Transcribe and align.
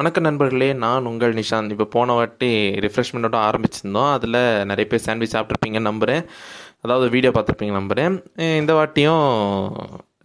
வணக்கம் 0.00 0.24
நண்பர்களே 0.26 0.68
நான் 0.82 1.08
உங்கள் 1.08 1.32
நிஷாந்த். 1.38 1.72
இப்போ 1.74 1.86
போன 1.94 2.12
வாட்டி 2.18 2.48
ரிஃப்ரெஷ்மெண்ட்டோட 2.84 3.36
ஆரம்பிச்சிருந்தோம். 3.46 4.10
அதில் 4.16 4.38
நிறைய 4.70 4.84
பேர் 4.90 5.02
சாண்ட்விச் 5.06 5.34
சாப்பிட்ருப்பீங்கன்னு 5.34 5.88
நம்புகிறேன் 5.88 6.22
அதாவது 6.84 7.06
வீடியோ 7.14 7.30
பார்த்துருப்பீங்க 7.36 7.74
நம்புகிறேன் 7.78 8.14
இந்த 8.60 8.72
வாட்டியும் 8.78 9.26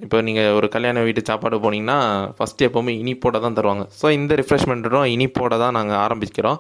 இப்போ 0.06 0.20
நீங்கள் 0.28 0.54
ஒரு 0.60 0.70
கல்யாண 0.76 1.04
வீட்டு 1.08 1.24
சாப்பாடு 1.30 1.60
போனீங்கன்னா 1.66 1.98
ஃபஸ்ட்டு 2.38 2.68
எப்போவுமே 2.70 2.94
இனிப்போட 3.02 3.42
தான் 3.46 3.58
தருவாங்க. 3.60 3.86
ஸோ 4.00 4.14
இந்த 4.20 4.38
ரிஃப்ரெஷ்மெண்ட்டும் 4.42 5.10
இனிப்போட 5.16 5.58
தான் 5.64 5.78
நாங்கள் 5.80 6.00
ஆரம்பிக்கிறோம். 6.06 6.60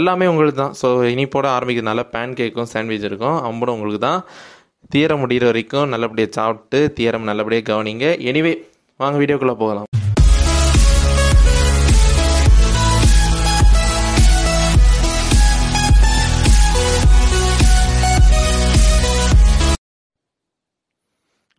எல்லாமே 0.00 0.28
உங்களுக்கு 0.34 0.60
தான். 0.62 0.76
ஸோ 0.82 0.90
இனிப்போட 1.16 1.48
ஆரம்பிக்கிறதுனால 1.56 2.06
பேன் 2.14 2.38
கேக்கும் 2.42 2.72
சாண்ட்விச் 2.74 3.08
இருக்கும் 3.10 3.38
அம்படும் 3.50 3.76
உங்களுக்கு 3.78 4.02
தான். 4.08 4.20
தீரம் 4.96 5.22
முடிகிற 5.24 5.46
வரைக்கும் 5.52 5.88
நல்லபடியாக 5.94 6.36
சாப்பிட்டு 6.40 6.80
தீரம் 7.00 7.28
நல்லபடியாக 7.32 7.68
கவனிங்க. 7.72 8.08
எனிவே 8.30 8.54
வாங்க 9.00 9.16
வீடியோக்குள்ளே 9.24 9.58
போகலாம். 9.64 9.88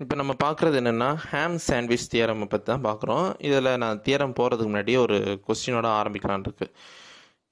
இப்போ 0.04 0.16
நம்ம 0.20 0.34
பார்க்குறது 0.44 0.76
என்னென்னா 0.80 1.08
ஹேம் 1.30 1.56
சாண்ட்விச் 1.68 2.10
தியரம் 2.12 2.44
பற்றி 2.52 2.66
தான் 2.66 2.84
பார்க்குறோம். 2.88 3.28
இதில் 3.48 3.70
நான் 3.84 4.02
தியரம் 4.08 4.36
போகிறதுக்கு 4.40 4.72
முன்னாடியே 4.72 4.98
ஒரு 5.05 5.18
கொஸ்டினோட 5.48 5.88
ஆரம்பிக்கலான் 5.99 6.44
இருக்கு. 6.48 6.66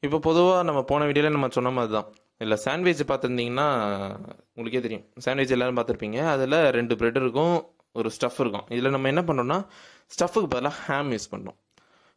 இப்போ 0.05 0.17
பொதுவாக 0.27 0.59
நம்ம 0.69 0.81
போன 0.91 1.05
வீடியோவில் 1.09 1.35
நம்ம 1.37 1.49
சொன்ன 1.57 1.71
மாதிரி 1.77 1.93
தான். 1.97 2.09
இல்லை 2.43 2.57
சாண்ட்விச் 2.65 3.01
பார்த்துருந்தீங்கன்னா 3.11 3.67
உங்களுக்கே 4.55 4.81
தெரியும். 4.87 5.05
சாண்ட்விச் 5.25 5.55
எல்லாரும் 5.57 5.79
பார்த்துருப்பீங்க. 5.79 6.19
அதில் 6.33 6.57
ரெண்டு 6.77 6.95
பிரெட் 7.01 7.19
இருக்கும் 7.23 7.55
ஒரு 7.99 8.09
ஸ்டஃப் 8.17 8.39
இருக்கும். 8.43 8.67
இதில் 8.75 8.93
நம்ம 8.95 9.09
என்ன 9.13 9.23
பண்ணோம்னா 9.29 9.59
ஸ்டஃபுக்கு 10.15 10.49
பதிலாக 10.55 10.75
ஹேம் 10.87 11.11
யூஸ் 11.15 11.31
பண்ணோம். 11.33 11.57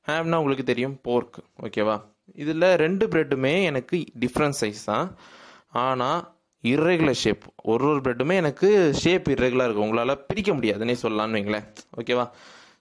ஹேம்னா 0.09 0.41
உங்களுக்கு 0.43 0.71
தெரியும் 0.73 0.97
போர்க் 1.09 1.39
ஓகேவா 1.67 1.97
இதில் 2.43 2.71
ரெண்டு 2.85 3.05
பிரெட்டுமே 3.13 3.55
எனக்கு 3.71 3.97
டிஃப்ரெண்ட் 4.25 4.59
சைஸ் 4.63 4.83
தான். 4.93 5.07
ஆனால் 5.87 6.21
இர்ரெகுலர் 6.73 7.19
ஷேப் 7.23 7.45
ஒரு 7.73 7.85
ஒரு 7.91 8.01
பிரெட்டுமே 8.07 8.35
எனக்கு 8.43 8.69
ஷேப் 9.03 9.27
இர்ரெகுலர் 9.35 9.69
இருக்கும். 9.69 9.87
உங்களால் 9.89 10.23
பிரிக்க 10.29 10.53
முடியாதுன்னே 10.59 10.97
சொல்லலாம்னு 11.03 11.39
வைங்களேன். 11.39 11.67
ஓகேவா 12.01 12.27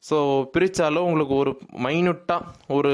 ஸோ 0.08 0.18
பிரித்தாலும் 0.54 1.08
உங்களுக்கு 1.10 1.34
ஒரு 1.44 1.52
மைனூட்டாக 1.86 2.50
ஒரு 2.78 2.92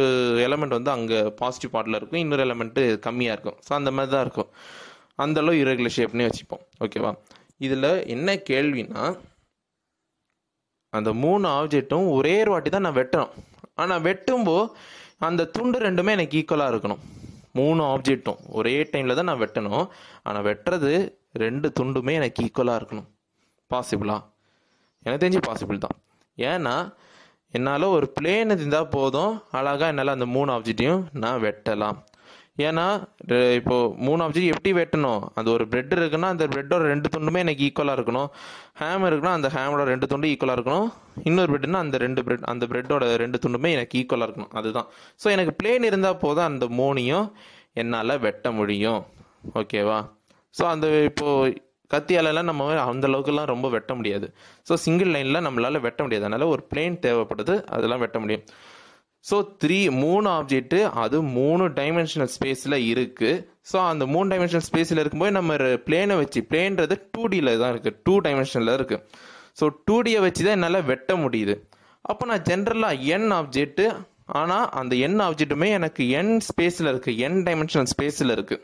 எலமெண்ட் 0.47 0.77
வந்து 0.77 0.91
அங்கே 0.95 1.19
பாசிட்டிவ் 1.41 1.73
பார்ட்டில் 1.73 1.97
இருக்கும். 1.99 2.21
இன்னொரு 2.23 2.44
எலமெண்ட்டு 2.47 2.83
கம்மியாக 3.05 3.36
இருக்கும். 3.36 3.58
ஸோ 3.66 3.71
அந்த 3.80 3.91
மாதிரி 3.97 4.11
தான் 4.16 4.25
இருக்கும். 4.27 4.49
அந்தளவு 5.23 5.61
இரகுலர் 5.64 5.95
ஷேப்னே 5.97 6.27
வச்சுப்போம். 6.30 6.64
ஓகேவா 6.86 7.11
இதில் 7.67 7.89
என்ன 8.16 8.36
கேள்வினா 8.52 9.03
அந்த 10.94 11.09
மூணு 11.23 11.45
ஆப்ஜெக்ட்டும் 11.58 12.08
ஒரே 12.17 12.33
ஒரு 12.44 12.52
வாட்டி 12.53 12.69
தான் 12.73 12.86
நான் 12.88 12.99
வெட்டுறோம் 13.02 13.31
ஆனால் 13.81 14.03
வெட்டும்போது 14.08 14.66
அந்த 15.27 15.47
துண்டு 15.55 15.77
ரெண்டுமே 15.88 16.16
எனக்கு 16.17 16.38
ஈக்குவலாக 16.39 16.71
இருக்கணும். 16.73 17.03
மூணு 17.59 17.81
ஆப்ஜெக்ட்டும் 17.83 18.39
ஒரே 18.59 18.75
டைமில் 18.91 19.17
தான் 19.19 19.29
நான் 19.29 19.41
வெட்டணும். 19.43 19.85
ஆனால் 20.27 20.45
வெட்டுறது 20.49 20.93
ரெண்டு 21.43 21.67
துண்டுமே 21.79 22.13
எனக்கு 22.19 22.43
ஈக்குவலாக 22.45 22.79
இருக்கணும். 22.81 23.09
பாசிபிளா 23.73 24.17
எனக்கு 25.03 25.23
தெரிஞ்சு 25.23 25.41
பாசிபிள் 25.47 25.83
தான். 25.85 25.97
ஏன்னா 26.49 26.75
என்னால் 27.57 27.93
ஒரு 27.95 28.07
பிளேன் 28.17 28.51
இருந்தால் 28.55 28.93
போதும். 28.97 29.33
அழகாக 29.59 29.91
என்னால் 29.93 30.15
அந்த 30.15 30.27
மூணு 30.35 30.49
ஆப்ஜெக்டையும் 30.57 31.03
நான் 31.23 31.43
வெட்டலாம். 31.47 31.97
ஏன்னா 32.57 32.85
இப்போது 33.57 33.93
மூணு 34.05 34.19
ஆப்ஜெக்ட் 34.23 34.52
எப்படி 34.53 34.71
வெட்டணும்? 34.80 35.21
அந்த 35.37 35.49
ஒரு 35.55 35.64
பிரெட் 35.71 35.93
இருக்குன்னா 35.97 36.27
அந்த 36.33 36.45
பிரெட்டோட 36.52 36.83
ரெண்டு 36.91 37.08
துண்டுமே 37.14 37.39
எனக்கு 37.45 37.65
ஈக்குவலாக 37.67 37.97
இருக்கணும். 37.97 38.30
ஹேம் 38.81 39.05
இருக்குன்னா 39.09 39.33
அந்த 39.37 39.49
ஹேமோட 39.55 39.83
ரெண்டு 39.91 40.08
துண்டு 40.11 40.31
ஈக்குவலாக 40.33 40.58
இருக்கணும். 40.58 40.87
இன்னொரு 41.30 41.49
பிரெட்னா 41.53 41.81
அந்த 41.86 41.99
ரெண்டு 42.05 42.23
பிரெட் 42.27 42.45
அந்த 42.53 42.65
பிரெட்டோட 42.71 43.09
ரெண்டு 43.23 43.39
துண்டுமே 43.45 43.71
எனக்கு 43.77 43.97
ஈக்குவலாக 44.02 44.27
இருக்கணும். 44.30 44.53
அதுதான். 44.59 44.87
ஸோ 45.23 45.30
எனக்கு 45.36 45.53
பிளேன் 45.61 45.87
இருந்தால் 45.89 46.21
போதும் 46.25 46.49
அந்த 46.52 46.67
மூணையும் 46.80 47.27
என்னால் 47.83 48.21
வெட்ட 48.27 48.52
முடியும். 48.59 49.02
ஓகேவா 49.61 49.99
ஸோ 50.58 50.65
அந்த 50.73 50.87
இப்போது 51.09 51.55
கத்தியாலலாம் 51.93 52.49
நம்ம 52.49 52.67
அந்த 52.92 53.05
அளவுக்குலாம் 53.08 53.49
ரொம்ப 53.53 53.67
வெட்ட 53.73 53.92
முடியாது. 53.97 54.27
ஸோ 54.67 54.73
சிங்கிள் 54.86 55.11
லைனில் 55.15 55.45
நம்மளால் 55.47 55.83
வெட்ட 55.87 55.99
முடியாது. 56.03 56.25
அதனால் 56.25 56.52
ஒரு 56.53 56.63
பிளேன் 56.71 56.95
தேவைப்படுது 57.05 57.55
அதெல்லாம் 57.75 58.03
வெட்ட 58.03 58.19
முடியும். 58.23 58.45
ஸோ 59.30 59.36
த்ரீ 59.64 59.80
மூணு 60.04 60.28
ஆப்ஜெக்ட்டு 60.38 60.80
அது 61.04 61.17
மூணு 61.38 61.66
டைமென்ஷனல் 61.80 62.32
ஸ்பேஸில் 62.36 62.78
இருக்குது 62.94 63.34
ஸோ 63.72 63.78
அந்த 63.92 64.04
மூணு 64.14 64.28
டைமென்ஷனல் 64.34 64.66
ஸ்பேஸில் 64.70 65.02
இருக்கும்போது 65.04 65.34
நம்ம 65.38 65.58
பிளேனை 65.88 66.16
வச்சு 66.22 66.39
பிளேன்றது 66.50 66.95
டூ 67.14 67.22
டியில் 67.34 67.52
தான் 67.61 67.72
இருக்குது 67.76 68.00
டூ 68.08 68.16
டைமென்ஷனில் 68.26 68.73
இருக்குது 68.78 69.04
ஸோ 69.60 69.67
டூ 69.88 69.95
டியை 70.06 70.20
வச்சு 70.26 70.42
தான் 70.45 70.58
என்னால் 70.58 70.86
வெட்ட 70.92 71.16
முடியுது. 71.23 71.56
அப்போ 72.11 72.23
நான் 72.30 72.45
ஜென்ரலாக 72.50 73.06
என் 73.16 73.30
ஆப்ஜெக்ட்டு 73.39 73.86
ஆனால் 74.42 74.67
அந்த 74.80 74.94
என் 75.06 75.20
ஆப்ஜெக்ட்டுமே 75.28 75.67
எனக்கு 75.78 76.04
என் 76.20 76.34
ஸ்பேஸில் 76.50 76.90
இருக்குது 76.94 77.20
என் 77.28 77.40
டைமென்ஷனல் 77.48 77.90
ஸ்பேஸில் 77.94 78.34
இருக்குது 78.36 78.64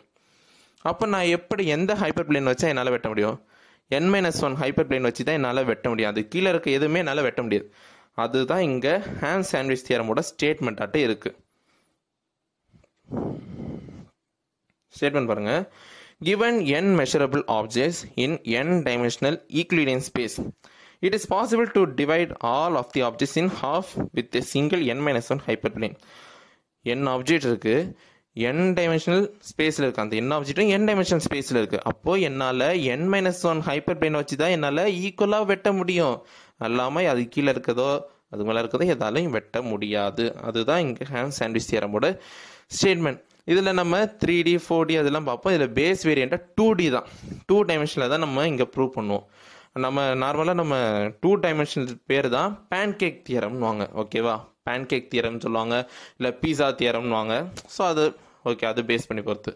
அப்போ 0.89 1.05
நான் 1.13 1.29
எப்படி 1.37 1.63
எந்த 1.75 1.93
ஹைப்பர் 2.01 2.27
பிளேன் 2.27 2.49
வச்சா 2.49 2.67
என்னால் 2.71 2.91
வெட்ட 2.95 3.07
முடியும்? 3.11 3.37
என் 3.97 4.09
மைனஸ் 4.13 4.41
ஒன் 4.47 4.55
ஹைப்பர் 4.61 4.87
பிளேன் 4.89 5.07
வச்சு 5.07 5.23
தான் 5.27 5.37
என்னால் 5.39 5.67
வெட்ட 5.69 5.85
முடியும். 5.91 6.11
அது 6.11 6.21
கீழே 6.33 6.49
இருக்க 6.53 6.69
எதுவுமே 6.77 6.99
என்னால் 7.03 7.25
வெட்ட 7.27 7.41
முடியாது. 7.45 7.67
அதுதான் 8.25 8.65
இங்கே 8.69 8.95
ஹேண்ட் 9.21 9.49
சாண்ட்விச் 9.51 9.85
தியரமோட 9.89 10.21
ஸ்டேட்மெண்ட் 10.31 10.81
இருக்குது 10.83 11.07
இருக்கு. 11.07 11.31
ஸ்டேட்மெண்ட் 14.93 15.31
பாருங்க. 15.31 15.53
Given 16.27 16.55
n 16.81 16.87
measurable 16.99 17.43
objects 17.57 17.99
in 18.23 18.31
n 18.63 18.69
dimensional 18.87 19.35
Euclidean 19.57 20.01
space 20.07 20.35
it 21.01 21.13
is 21.17 21.25
possible 21.33 21.67
to 21.75 21.81
divide 21.99 22.31
all 22.49 22.73
of 22.81 22.87
the 22.95 23.01
objects 23.09 23.35
in 23.41 23.47
half 23.61 23.85
with 24.15 24.35
a 24.39 24.41
single 24.53 24.81
n 24.95 24.99
minus 25.05 25.29
1 25.35 25.41
hyperplane. 25.47 25.95
N 26.85 27.07
object 27.13 27.47
இருக்கு. 27.49 27.75
N 28.35 28.59
dimensional 28.79 29.23
ஸ்பேஸில் 29.49 29.83
இருக்கு. 29.85 30.03
அந்த 30.03 30.15
n 30.25 30.29
ஆப்ஜெக்ட்டும் 30.37 30.71
n 30.79 30.83
dimensional 30.89 31.23
ஸ்பேஸில் 31.27 31.59
இருக்கு. 31.61 31.79
அப்போது 31.83 32.21
என்னால் 32.27 32.65
n 32.97 33.03
minus 33.13 33.41
one 33.51 33.61
hyper 33.69 33.99
plane 34.01 34.19
வச்சு 34.19 34.37
தான் 34.41 34.53
என்னால் 34.57 34.83
ஈக்குவலாக 35.05 35.49
வெட்ட 35.51 35.71
முடியும். 35.79 36.15
அல்லாமல் 36.67 37.09
அது 37.13 37.21
கீழே 37.33 37.49
இருக்கதோ 37.55 37.89
அது 38.33 38.43
மேலே 38.47 38.59
இருக்கதோ 38.63 38.85
எதாலையும் 38.95 39.35
வெட்ட 39.37 39.57
முடியாது. 39.71 40.25
அதுதான் 40.47 40.81
இங்கே 40.85 41.05
ஹேண்ட் 41.13 41.35
சாண்ட்விச் 41.39 41.69
தியரமோட 41.71 42.07
ஸ்டேட்மெண்ட் 42.77 43.21
இதில் 43.51 43.77
நம்ம 43.81 43.99
த்ரீ 44.21 44.35
டி 44.47 44.53
ஃபோர் 44.63 44.87
டி 44.89 44.95
அதெல்லாம் 45.01 45.27
பார்ப்போம். 45.29 45.53
இதில் 45.55 45.71
பேஸ் 45.79 46.01
வேரியண்ட்டாக 46.09 46.43
டூ 46.57 46.67
டி 46.79 46.87
தான். 46.95 47.07
டூ 47.49 47.57
டைமென்ஷனில் 47.69 48.11
தான் 48.13 48.23
நம்ம 48.25 48.45
இங்கே 48.51 48.67
ப்ரூவ் 48.75 48.91
பண்ணுவோம். 48.97 49.25
நம்ம 49.85 50.03
நார்மலாக 50.23 50.57
நம்ம 50.61 50.75
டூ 51.23 51.31
டைமென்ஷனல் 51.45 51.89
பேர் 52.11 52.27
தான் 52.35 52.51
பேன்கேக் 52.71 53.19
தியரம்னுவாங்க 53.27 53.83
ஓகேவா 54.03 54.35
பேன்கேக் 54.67 55.09
தியரம்னு 55.13 55.43
சொல்லுவாங்க. 55.45 55.75
இல்லை 56.17 56.31
பீஸா 56.41 56.67
தியரம்னுவாங்க 56.81 57.33
ஸோ 57.75 57.81
அது 57.91 58.05
ஓகே 58.51 58.65
அது 58.71 58.81
பேஸ் 58.89 59.07
பண்ணி 59.09 59.23
பொறுத்து 59.29 59.53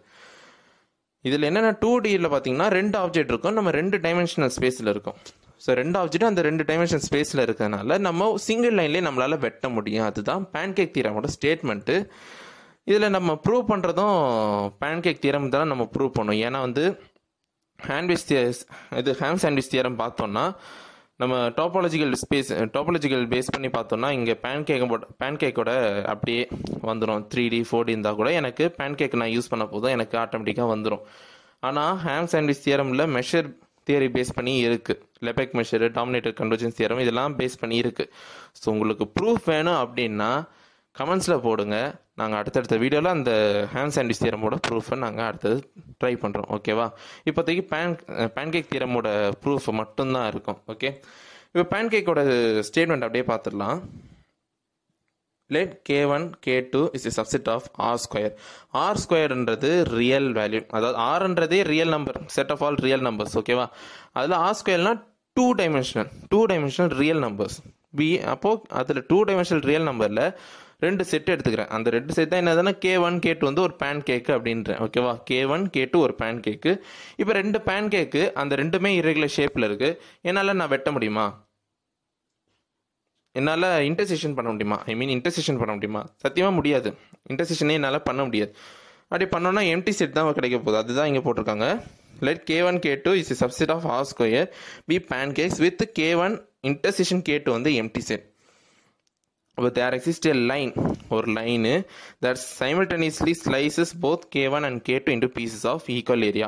இதில் 1.30 1.48
என்னென்ன 1.50 1.72
டூ 1.84 1.92
டியில் 2.06 2.32
பார்த்தீங்கன்னா 2.34 2.68
ரெண்டு 2.80 2.96
ஆப்ஜெக்ட் 3.04 3.32
இருக்கும். 3.34 3.58
நம்ம 3.60 3.72
ரெண்டு 3.80 3.98
டைமென்ஷனல் 4.06 4.54
ஸ்பேஸில் 4.58 4.92
இருக்கும். 4.94 5.20
ஸோ 5.64 5.74
ரெண்டு 5.82 5.98
ஆப்ஜெக்ட் 6.02 6.30
அந்த 6.30 6.42
ரெண்டு 6.50 6.64
டைமென்ஷன் 6.70 7.04
ஸ்பேஸில் 7.08 7.44
இருக்கிறதுனால 7.46 7.98
நம்ம 8.08 8.30
சிங்கிள் 8.46 8.78
லைன்லேயே 8.80 9.04
நம்மளால் 9.08 9.42
வெட்ட 9.46 9.66
முடியும். 9.76 10.06
அதுதான் 10.10 10.44
பேன்கேக் 10.56 10.96
தீரமோட 10.98 11.28
ஸ்டேட்மெண்ட்டு 11.36 11.98
இதில் 12.92 13.14
நம்ம 13.16 13.32
ப்ரூவ் 13.46 13.66
பண்ணுறதும் 13.72 14.16
பேன்கேக் 14.82 15.22
தியரம் 15.26 15.52
தான் 15.56 15.70
நம்ம 15.72 15.84
ப்ரூவ் 15.94 16.16
பண்ணோம். 16.18 16.40
ஏன்னா 16.48 16.62
வந்து 16.68 16.84
ஹேண்ட்விச் 17.80 18.26
தியர்ஸ் 18.30 18.60
இது 19.02 19.12
ஹேம் 19.22 19.40
சாண்ட்விச் 19.44 19.72
தியரம் 19.74 19.98
பார்த்தோம்னா 20.02 20.44
நம்ம 21.22 21.36
டாப்பாலஜிக்கல் 21.60 22.14
ஸ்பேஸ் 22.22 22.50
டாப்பாலஜிக்கல் 22.76 23.26
பேஸ் 23.34 23.52
பண்ணி 23.56 23.70
பார்த்தோம்னா 23.76 24.10
இங்கே 24.18 24.36
பேன்கேக் 24.46 24.86
பேன்கேக்கோட 25.22 25.72
அப்படியே 26.14 26.42
வந்துடும் 26.90 27.24
த்ரீ 27.32 27.44
டி 27.54 27.60
ஃபோர் 27.70 27.86
டி 27.88 27.94
இருந்தால் 27.96 28.20
கூட 28.22 28.30
எனக்கு 28.40 28.66
பேன்கேக் 28.80 29.20
நான் 29.22 29.34
யூஸ் 29.36 29.52
பண்ண 29.52 29.66
போதும். 29.74 29.94
எனக்கு 29.98 30.18
ஆட்டோமேட்டிக்காக 30.24 30.70
வந்துடும் 30.76 31.04
ஆனால் 31.70 31.94
ஹேம் 32.06 32.30
சாண்ட்விச் 32.34 32.64
தியரமில் 32.66 33.06
மெஷர் 33.18 33.50
தியரி 33.88 34.10
பேஸ் 34.16 34.36
பண்ணி 34.38 34.54
இருக்குது 34.68 35.02
Lebesgue 35.28 35.56
measure 35.60 35.86
dominator 35.98 36.36
convergence 36.42 36.78
theorem 36.80 37.02
இதெல்லாம் 37.06 37.36
பேஸ் 37.40 37.62
பண்ணி 37.64 37.78
இருக்குது 37.84 38.12
ஸோ 38.62 38.68
உங்களுக்கு 38.76 39.08
ப்ரூஃப் 39.18 39.48
வேணும் 39.54 39.80
அப்படின்னா 39.84 40.32
கமெண்ட்ஸில் 40.96 41.44
போடுங்க. 41.48 41.78
நாங்கள் 42.20 42.40
அடுத்தடுத்த 42.40 42.76
வீடியோவில் 42.82 43.14
அந்த 43.18 43.32
ஹேண்ட் 43.74 43.94
சாண்ட்விச் 43.96 44.22
தியரமோட 44.24 44.56
ப்ரூஃபை 44.68 44.98
நாங்கள் 45.04 45.28
அடுத்தது 45.30 45.58
ட்ரை 46.02 46.12
பண்ணுறோம் 46.24 46.50
ஓகேவா 46.56 46.86
இப்போதைக்கு 47.30 47.64
பேன் 47.72 47.96
பேன்கேக் 48.36 48.72
தியரமோட 48.74 49.08
ப்ரூஃப் 49.44 49.70
மட்டும்தான் 49.82 50.28
இருக்கும். 50.34 50.60
ஓகே 50.74 50.90
இப்போ 51.54 51.66
பேன்கேக்கோட 51.74 52.22
ஸ்டேட்மெண்ட் 52.68 53.06
அப்படியே 53.08 53.26
பார்த்துடலாம். 53.32 53.80
Let 55.56 55.74
K 55.90 56.00
one 56.16 56.26
K 56.46 56.56
two 56.74 56.82
is 56.98 57.08
a 57.10 57.14
subset 57.20 57.50
of 57.56 57.68
R 57.90 58.02
square 58.06 58.34
R 58.86 59.02
ஸ்கொயர்ன்றது 59.04 59.72
real 60.00 60.30
value 60.40 60.62
அதாவது 60.78 61.00
ஆர்ன்றதே 61.12 61.62
real 61.74 61.94
number 61.96 62.20
set 62.38 62.52
of 62.56 62.66
all 62.68 62.82
real 62.88 63.06
numbers 63.10 63.38
ஓகேவா 63.42 63.68
அதில் 64.20 64.40
R 64.46 64.60
ஸ்கொயர்னா 64.62 64.94
two 65.38 65.48
dimensional 65.62 66.12
two 66.34 66.42
dimensional 66.52 66.94
real 67.04 67.24
numbers 67.28 67.58
B 68.00 68.10
அப்போது 68.34 68.62
அதில் 68.80 69.06
two 69.08 69.18
dimensional 69.30 69.66
real 69.70 69.90
நம்பரில் 69.90 70.26
ரெண்டு 70.86 71.04
set 71.10 71.30
எடுத்துக்கிறேன். 71.34 71.70
அந்த 71.76 71.90
ரெண்டு 71.90 72.14
செட் 72.16 72.32
தான் 72.32 72.42
என்னதுன்னா 72.42 72.72
கே 72.78 72.94
ஒன் 72.98 73.18
கே 73.20 73.32
டூ 73.34 73.46
வந்து 73.50 73.62
ஒரு 73.62 73.76
பேன் 73.82 74.02
கேக்கு 74.08 74.32
அப்படின்றேன் 74.38 74.80
ஓகேவா 74.86 75.14
கே 75.30 75.38
ஒன் 75.46 75.64
கே 75.70 75.84
டூ 75.92 76.00
ஒரு 76.08 76.16
பேன் 76.22 76.40
கேக்கு 76.46 76.72
இப்போ 77.18 77.34
ரெண்டு 77.34 77.60
பேன் 77.68 77.88
கேக்கு 77.94 78.22
அந்த 78.42 78.56
ரெண்டுமே 78.56 78.92
இரகுலர் 79.02 79.36
ஷேப்பில் 79.38 79.68
இருக்குது 79.70 79.98
என்னால் 80.22 80.60
நான் 80.62 80.74
வெட்ட 80.76 80.92
முடியுமா? 80.92 81.26
என்னால் 83.36 83.68
இன்டர்செஷன் 83.90 84.36
பண்ண 84.38 84.50
முடியுமா? 84.54 84.78
ஐ 84.92 84.96
மீன் 84.96 85.14
இன்டர்செஷன் 85.18 85.60
பண்ண 85.62 85.72
முடியுமா? 85.78 86.02
சத்தியமாக 86.24 86.56
முடியாது. 86.60 86.90
இன்டர்செஷனே 87.32 87.76
என்னால் 87.80 88.06
பண்ண 88.10 88.22
முடியாது. 88.24 88.52
அப்படி 89.08 89.26
பண்ணோன்னா 89.34 89.64
எம்டி 89.74 89.94
செட் 89.98 90.18
தான் 90.18 90.38
கிடைக்க 90.40 90.58
போகுது. 90.60 90.78
அதுதான் 90.78 91.10
இங்கே 91.12 91.24
போட்டிருக்காங்க. 91.26 91.68
Let 92.28 92.44
K 92.50 92.58
one 92.62 92.78
K 92.80 92.92
two 93.06 93.12
is 93.22 93.34
subset 93.44 93.72
of 93.76 93.88
R 93.96 94.06
square 94.12 94.48
be 94.86 94.98
pancakes 95.40 95.60
with 95.66 95.84
K 96.00 96.10
one 96.26 96.36
intersection 96.70 97.24
K 97.30 97.36
two 97.46 97.52
வந்து 97.52 97.72
எம்டி 97.82 98.04
செட் 98.10 98.26
இப்போ 99.58 99.70
தேர் 99.70 99.96
எக்ஸிஸ்ட் 99.98 100.28
எ 100.32 100.36
லைன் 100.52 100.72
ஒரு 101.16 101.28
line 101.38 101.74
that 102.26 102.40
simultaneously 102.60 103.34
slices 103.42 103.94
both 104.06 104.24
K 104.36 104.44
one 104.56 104.66
and 104.70 104.82
K 104.82 104.96
two 105.06 105.12
into 105.16 105.30
pieces 105.36 105.66
of 105.74 105.86
equal 105.96 106.26
area 106.30 106.48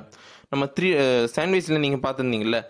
நம்ம 0.52 0.66
three 0.78 0.90
சாண்ட்விச்சில் 1.36 1.78
uh, 1.78 1.84
நீங்கள் 1.86 2.04
பார்த்துருந்தீங்களே 2.06 2.62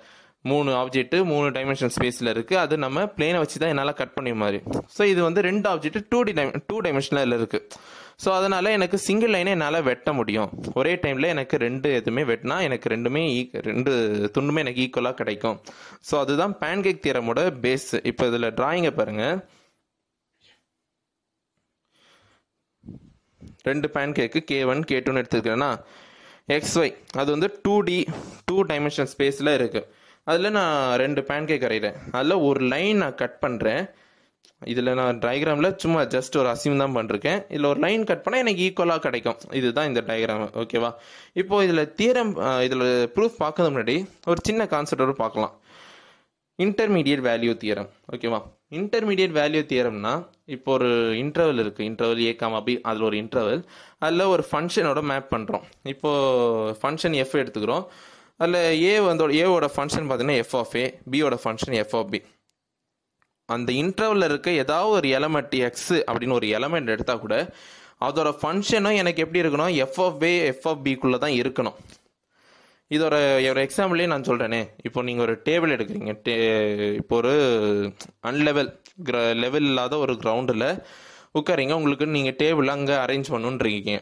மூணு 0.52 0.72
object 0.82 1.18
மூணு 1.32 1.48
dimension 1.58 1.94
ஸ்பேஸில் 1.96 2.32
இருக்குது 2.34 2.62
அது 2.64 2.76
நம்ம 2.86 3.06
பிளேனை 3.18 3.40
வச்சு 3.44 3.60
தான் 3.64 3.74
என்னால் 3.74 3.98
கட் 4.02 4.16
பண்ணி 4.18 4.34
மாதிரி 4.44 4.60
ஸோ 4.96 5.04
இது 5.12 5.22
வந்து 5.28 5.42
ரெண்டு 5.50 5.68
object 5.74 6.10
two 6.14 6.20
D 6.28 6.34
time 6.40 6.52
two 6.70 6.78
டைமென்ஷனில் 6.88 7.38
இருக்குது 7.40 7.64
ஸோ 8.24 8.30
அதனால் 8.38 8.74
எனக்கு 8.76 8.98
சிங்கிள் 9.06 9.34
லைனை 9.34 9.52
என்னால் 9.56 9.86
வெட்ட 9.88 10.10
முடியும். 10.20 10.52
ஒரே 10.80 10.94
டைமில் 11.04 11.32
எனக்கு 11.34 11.56
ரெண்டு 11.66 11.88
எதுவுமே 12.00 12.24
வெட்டினா 12.30 12.58
எனக்கு 12.68 12.88
ரெண்டுமே 12.94 13.24
ஈக் 13.40 13.56
ரெண்டு 13.70 13.92
துண்டுமே 14.36 14.62
எனக்கு 14.66 14.84
ஈக்குவலாக 14.86 15.18
கிடைக்கும். 15.22 15.58
ஸோ 16.10 16.14
அதுதான் 16.22 16.54
பேன்கேக் 16.62 17.04
தியரமோட 17.06 17.42
பேஸ் 17.66 17.90
இப்போ 18.12 18.26
இதில் 18.32 18.54
டிராயிங்கை 18.60 18.94
பாருங்கள் 19.00 19.36
ரெண்டு 23.70 23.88
பேன் 23.96 24.16
கேக்கு 24.18 24.40
கே 24.50 24.58
ஒன் 24.72 24.88
கே 24.90 24.98
டூன்னு 25.06 25.22
எடுத்துக்கிறேன்னா 25.22 25.70
எக்ஸ் 26.56 26.78
ஒய் 26.82 26.92
அது 27.22 27.30
வந்து 27.36 27.48
டூ 27.66 27.76
டி 27.88 28.00
டூ 28.50 28.58
டைமென்ஷன் 28.72 29.10
ஸ்பேஸில் 29.14 29.58
இருக்குது 29.60 29.88
அதில் 30.32 30.56
நான் 30.58 30.76
ரெண்டு 31.04 31.22
பேன் 31.28 31.48
கேக் 31.50 31.66
அரைகிறேன் 31.68 31.98
அதில் 32.18 32.44
ஒரு 32.48 32.62
லைன் 32.74 33.02
நான் 33.04 33.20
கட் 33.22 33.38
பண்ணுறேன் 33.44 33.84
இதில் 34.72 34.90
நான் 35.00 35.20
டயக்ராமில் 35.24 35.76
சும்மா 35.84 36.02
ஜஸ்ட் 36.14 36.36
ஒரு 36.42 36.50
அசிம் 36.52 36.82
தான் 36.82 36.96
பண்ணிருக்கேன். 36.96 37.40
இதில் 37.54 37.70
ஒரு 37.72 37.80
லைன் 37.86 38.06
கட் 38.10 38.24
பண்ணால் 38.26 38.44
எனக்கு 38.44 38.64
ஈக்குவலாக 38.68 39.02
கிடைக்கும். 39.06 39.40
இதுதான் 39.60 39.90
இந்த 39.90 40.02
டயக்ராம் 40.10 40.46
ஓகேவா 40.62 40.90
இப்போது 41.42 41.66
இதில் 41.68 41.92
தியரம் 42.00 42.32
இதில் 42.68 42.86
ப்ரூஃப் 43.16 43.38
பார்க்கறது 43.44 43.72
முன்னாடி 43.74 43.98
ஒரு 44.32 44.40
சின்ன 44.50 44.68
கான்செப்டோடு 44.74 45.16
பார்க்கலாம். 45.24 45.54
இன்டர்மீடியட் 46.66 47.24
வேல்யூ 47.30 47.54
தியரம் 47.64 47.90
ஓகேவா 48.14 48.40
இன்டர்மீடியட் 48.80 49.34
வேல்யூ 49.40 49.62
தியரம்னா 49.72 50.14
இப்போ 50.56 50.72
ஒரு 50.78 50.90
இன்டர்வல் 51.24 51.62
இருக்குது 51.64 51.88
இன்டர்வல் 51.92 52.22
ஏக்காம 52.32 52.60
காமா 52.62 52.78
அதில் 52.90 53.08
ஒரு 53.10 53.18
இன்டர்வல் 53.24 53.64
அதில் 54.06 54.32
ஒரு 54.34 54.44
ஃபங்க்ஷனோட 54.50 55.02
மேப் 55.12 55.32
பண்ணுறோம் 55.36 55.66
இப்போது 55.94 56.76
ஃபங்க்ஷன் 56.82 57.18
எஃப் 57.24 57.40
எடுத்துக்கிறோம். 57.42 57.86
அதில் 58.40 58.62
ஏ 58.84 58.94
வந்து 59.10 59.26
ஏவோட 59.42 59.68
ஃபங்க்ஷன் 59.76 60.08
பார்த்தீங்கன்னா 60.08 60.42
எஃப் 60.44 60.56
ஆஃப் 60.62 60.76
ஏ 60.82 60.86
பியோட 61.12 61.36
ஃபங்க்ஷன் 61.44 61.78
எஃப் 61.84 61.96
ஆஃப் 62.00 62.12
பி 62.14 62.20
அந்த 63.50 63.72
இன்டர்வலில் 63.82 64.28
இருக்க 64.30 64.50
ஏதாவது 64.64 64.96
ஒரு 64.98 65.08
எலமெண்ட் 65.18 65.54
எக்ஸ் 65.68 65.92
அப்படின்னு 66.10 66.38
ஒரு 66.40 66.48
எலமெண்ட் 66.58 66.94
எடுத்தால் 66.94 67.24
கூட 67.26 67.36
அதோட 68.06 68.30
ஃபங்க்ஷனும் 68.42 68.98
எனக்கு 69.02 69.24
எப்படி 69.24 69.42
இருக்கணும்? 69.42 69.74
F 69.84 70.00
of 70.06 70.24
A 70.30 70.32
F 70.52 70.66
of 70.72 70.82
பிக்குள்ளே 70.86 71.18
தான் 71.24 71.36
இருக்கணும். 71.42 71.78
இதோட 72.92 73.16
ஒரு 73.52 73.62
எக்ஸாம்பிளே 73.66 74.08
நான் 74.12 74.26
சொல்கிறேனே 74.30 74.60
இப்போ 74.88 75.00
நீங்கள் 75.08 75.26
ஒரு 75.26 75.36
டேபிள் 75.48 75.74
எடுக்கிறீங்க. 75.76 76.14
டே 76.26 76.36
இப்போ 77.02 77.16
ஒரு 77.22 77.34
அன்லெவல் 78.30 78.70
கிர 79.08 79.22
லெவல் 79.44 79.68
இல்லாத 79.70 79.98
ஒரு 79.98 80.14
கிரவுண்டில் 80.24 80.68
உட்காரிங்க. 81.40 81.74
உங்களுக்கு 81.80 82.06
நீங்கள் 82.18 82.38
டேபிள் 82.44 82.74
அங்கே 82.76 82.98
அரேஞ்ச் 83.06 83.32
பண்ணுன்றீங்க 83.36 83.94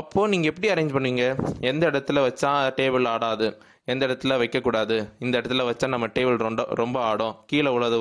அப்போது 0.00 0.30
நீங்கள் 0.32 0.50
எப்படி 0.52 0.68
அரேஞ்ச் 0.74 0.94
பண்ணுவீங்க? 0.96 1.24
எந்த 1.70 1.82
இடத்துல 1.90 2.24
வச்சா 2.26 2.50
டேபிள் 2.80 3.06
ஆடாது? 3.14 3.48
எந்த 3.92 4.02
இடத்துல 4.06 4.36
வைக்கக்கூடாது? 4.42 4.96
இந்த 5.24 5.34
இடத்துல 5.40 5.64
வச்சா 5.70 5.88
நம்ம 5.94 6.06
டேபிள் 6.16 6.38
ரொம்ப 6.48 6.62
ரொம்ப 6.82 6.96
ஆடும். 7.10 7.34
கீழே 7.50 7.72
உள்ளது 7.76 7.98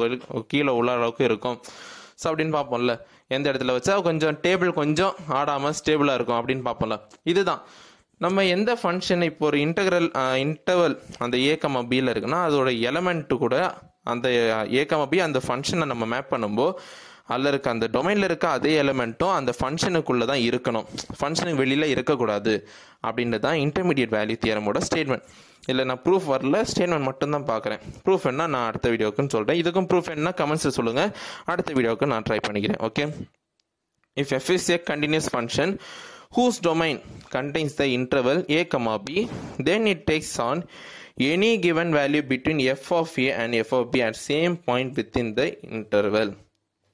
கீழே 0.54 0.74
உள்ள 0.80 0.92
அளவுக்கு 1.00 1.24
இருக்கும். 1.30 1.58
ஸோ 2.22 2.26
அப்படின்னு 2.30 2.56
பார்ப்போம்ல. 2.60 2.94
எந்த 3.36 3.46
இடத்துல 3.52 3.74
வச்சா 3.78 3.96
கொஞ்சம் 4.10 4.36
டேபிள் 4.46 4.72
கொஞ்சம் 4.82 5.16
ஆடாமல் 5.40 5.76
ஸ்டேபிளாக 5.80 6.18
இருக்கும் 6.20 6.40
அப்படின்னு 6.40 6.66
பார்ப்போம்ல. 6.70 6.98
இதுதான். 7.32 7.62
நம்ம 8.24 8.44
எந்த 8.56 8.72
ஃபங்க்ஷன் 8.82 9.24
இப்போ 9.30 9.46
ஒரு 9.46 9.58
இன்டகிரல் 9.66 10.08
இன்டர்வல் 10.44 10.96
அந்த 11.24 11.36
ஏகம 11.52 11.82
பியில் 11.92 12.12
இருக்குன்னா 12.12 12.40
அதோட 12.50 12.70
எலமெண்ட்டு 12.90 13.38
கூட 13.42 13.56
அந்த 14.12 14.28
ஏகம 14.81 15.04
பி 15.12 15.20
அந்த 15.26 15.40
ஃபங்க்ஷனை 15.48 15.86
நம்ம 15.92 16.06
மேப் 16.14 16.31
பண்ணும்போது 16.34 16.78
அதில் 17.33 17.50
இருக்க 17.51 17.68
அந்த 17.75 17.86
டொமைனில் 17.95 18.27
இருக்க 18.30 18.45
அதே 18.57 18.72
எலமெண்ட்டும் 18.81 19.33
அந்த 19.39 19.51
ஃபங்க்ஷனுக்குள்ளே 19.60 20.25
தான் 20.31 20.42
இருக்கணும். 20.48 20.88
ஃபங்க்ஷனுக்கு 21.19 21.62
வெளியில் 21.63 21.92
இருக்கக்கூடாது 21.94 22.54
அப்படின்றது 23.07 23.44
தான் 23.48 23.60
இன்டர்மீடியட் 23.66 24.16
வேல்யூ 24.18 24.38
தியரமோட 24.45 24.81
ஸ்டேட்மெண்ட் 24.88 25.27
இல்லை 25.72 25.86
நான் 25.92 26.01
ப்ரூஃப் 26.07 26.27
வரல 26.33 26.57
ஸ்டேட்மெண்ட் 26.72 27.07
மட்டும்தான் 27.10 27.48
பார்க்குறேன். 27.51 27.83
ப்ரூஃப் 28.07 28.27
என்ன 28.31 28.48
நான் 28.56 28.68
அடுத்த 28.72 28.89
வீடியோக்குன்னு 28.95 29.33
சொல்கிறேன் 29.36 29.60
இதுக்கும் 29.62 29.89
ப்ரூஃப் 29.94 30.12
என்ன 30.18 30.33
கமெண்ட்ஸில் 30.42 30.75
சொல்லுங்கள் 30.80 31.13
அடுத்த 31.54 31.74
வீடியோவுக்கு 31.80 32.12
நான் 32.16 32.27
ட்ரை 32.30 32.39
பண்ணிக்கிறேன் 32.48 32.81
okay 32.89 33.06
if 34.24 34.36
F 34.39 34.51
is 34.57 34.69
a 34.75 34.80
continuous 34.92 35.31
function 35.36 35.74
whose 36.36 36.57
domain 36.68 36.95
contains 37.33 37.74
the 37.80 37.86
interval 37.98 38.38
a 38.56 38.62
comma 38.71 38.95
b 39.06 39.21
then 39.68 39.81
it 39.92 40.00
takes 40.10 40.31
on 40.48 40.57
any 41.33 41.51
given 41.66 41.89
value 41.98 42.24
between 42.31 42.60
f 42.74 42.88
of 42.98 43.12
a 43.25 43.28
and 43.42 43.56
f 43.68 43.71
of 43.78 43.83
b 43.92 44.01
at 44.07 44.18
same 44.30 44.56
point 44.68 44.89
within 45.00 45.28
the 45.38 45.48
interval. 45.78 46.30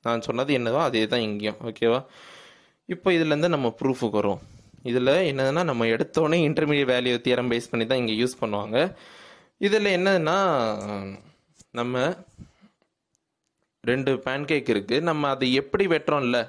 நான் 0.06 0.26
சொன்னது 0.28 0.52
என்னவோ 0.60 0.80
அதே 0.90 1.04
தான் 1.14 1.26
இங்கேயும் 1.28 1.60
ஓகேவா 1.70 2.00
இப்போ 2.94 3.10
இதுலேருந்து 3.18 3.50
நம்ம 3.56 3.68
ப்ரூஃபுக்கு 3.80 4.20
வரும். 4.20 4.42
இதில் 4.90 5.14
என்னதுன்னா 5.32 5.64
நம்ம 5.72 5.88
எடுத்தோடனே 5.96 6.38
இன்டர்மீடியட் 6.48 6.92
வேல்யூ 6.94 7.18
தியரம் 7.26 7.52
பேஸ் 7.52 7.70
பண்ணி 7.72 7.86
தான் 7.92 8.02
இங்கே 8.04 8.16
யூஸ் 8.22 8.40
பண்ணுவாங்க. 8.42 8.78
இதில் 9.68 9.96
என்னதுன்னா 9.98 10.38
நம்ம 11.80 12.00
ரெண்டு 13.84 14.12
பேன்கேக் 14.26 14.72
இருக்குது 14.74 15.06
நம்ம 15.10 15.30
அதை 15.36 15.48
எப்படி 15.62 15.86
வெட்டுறோம்ல? 15.94 16.40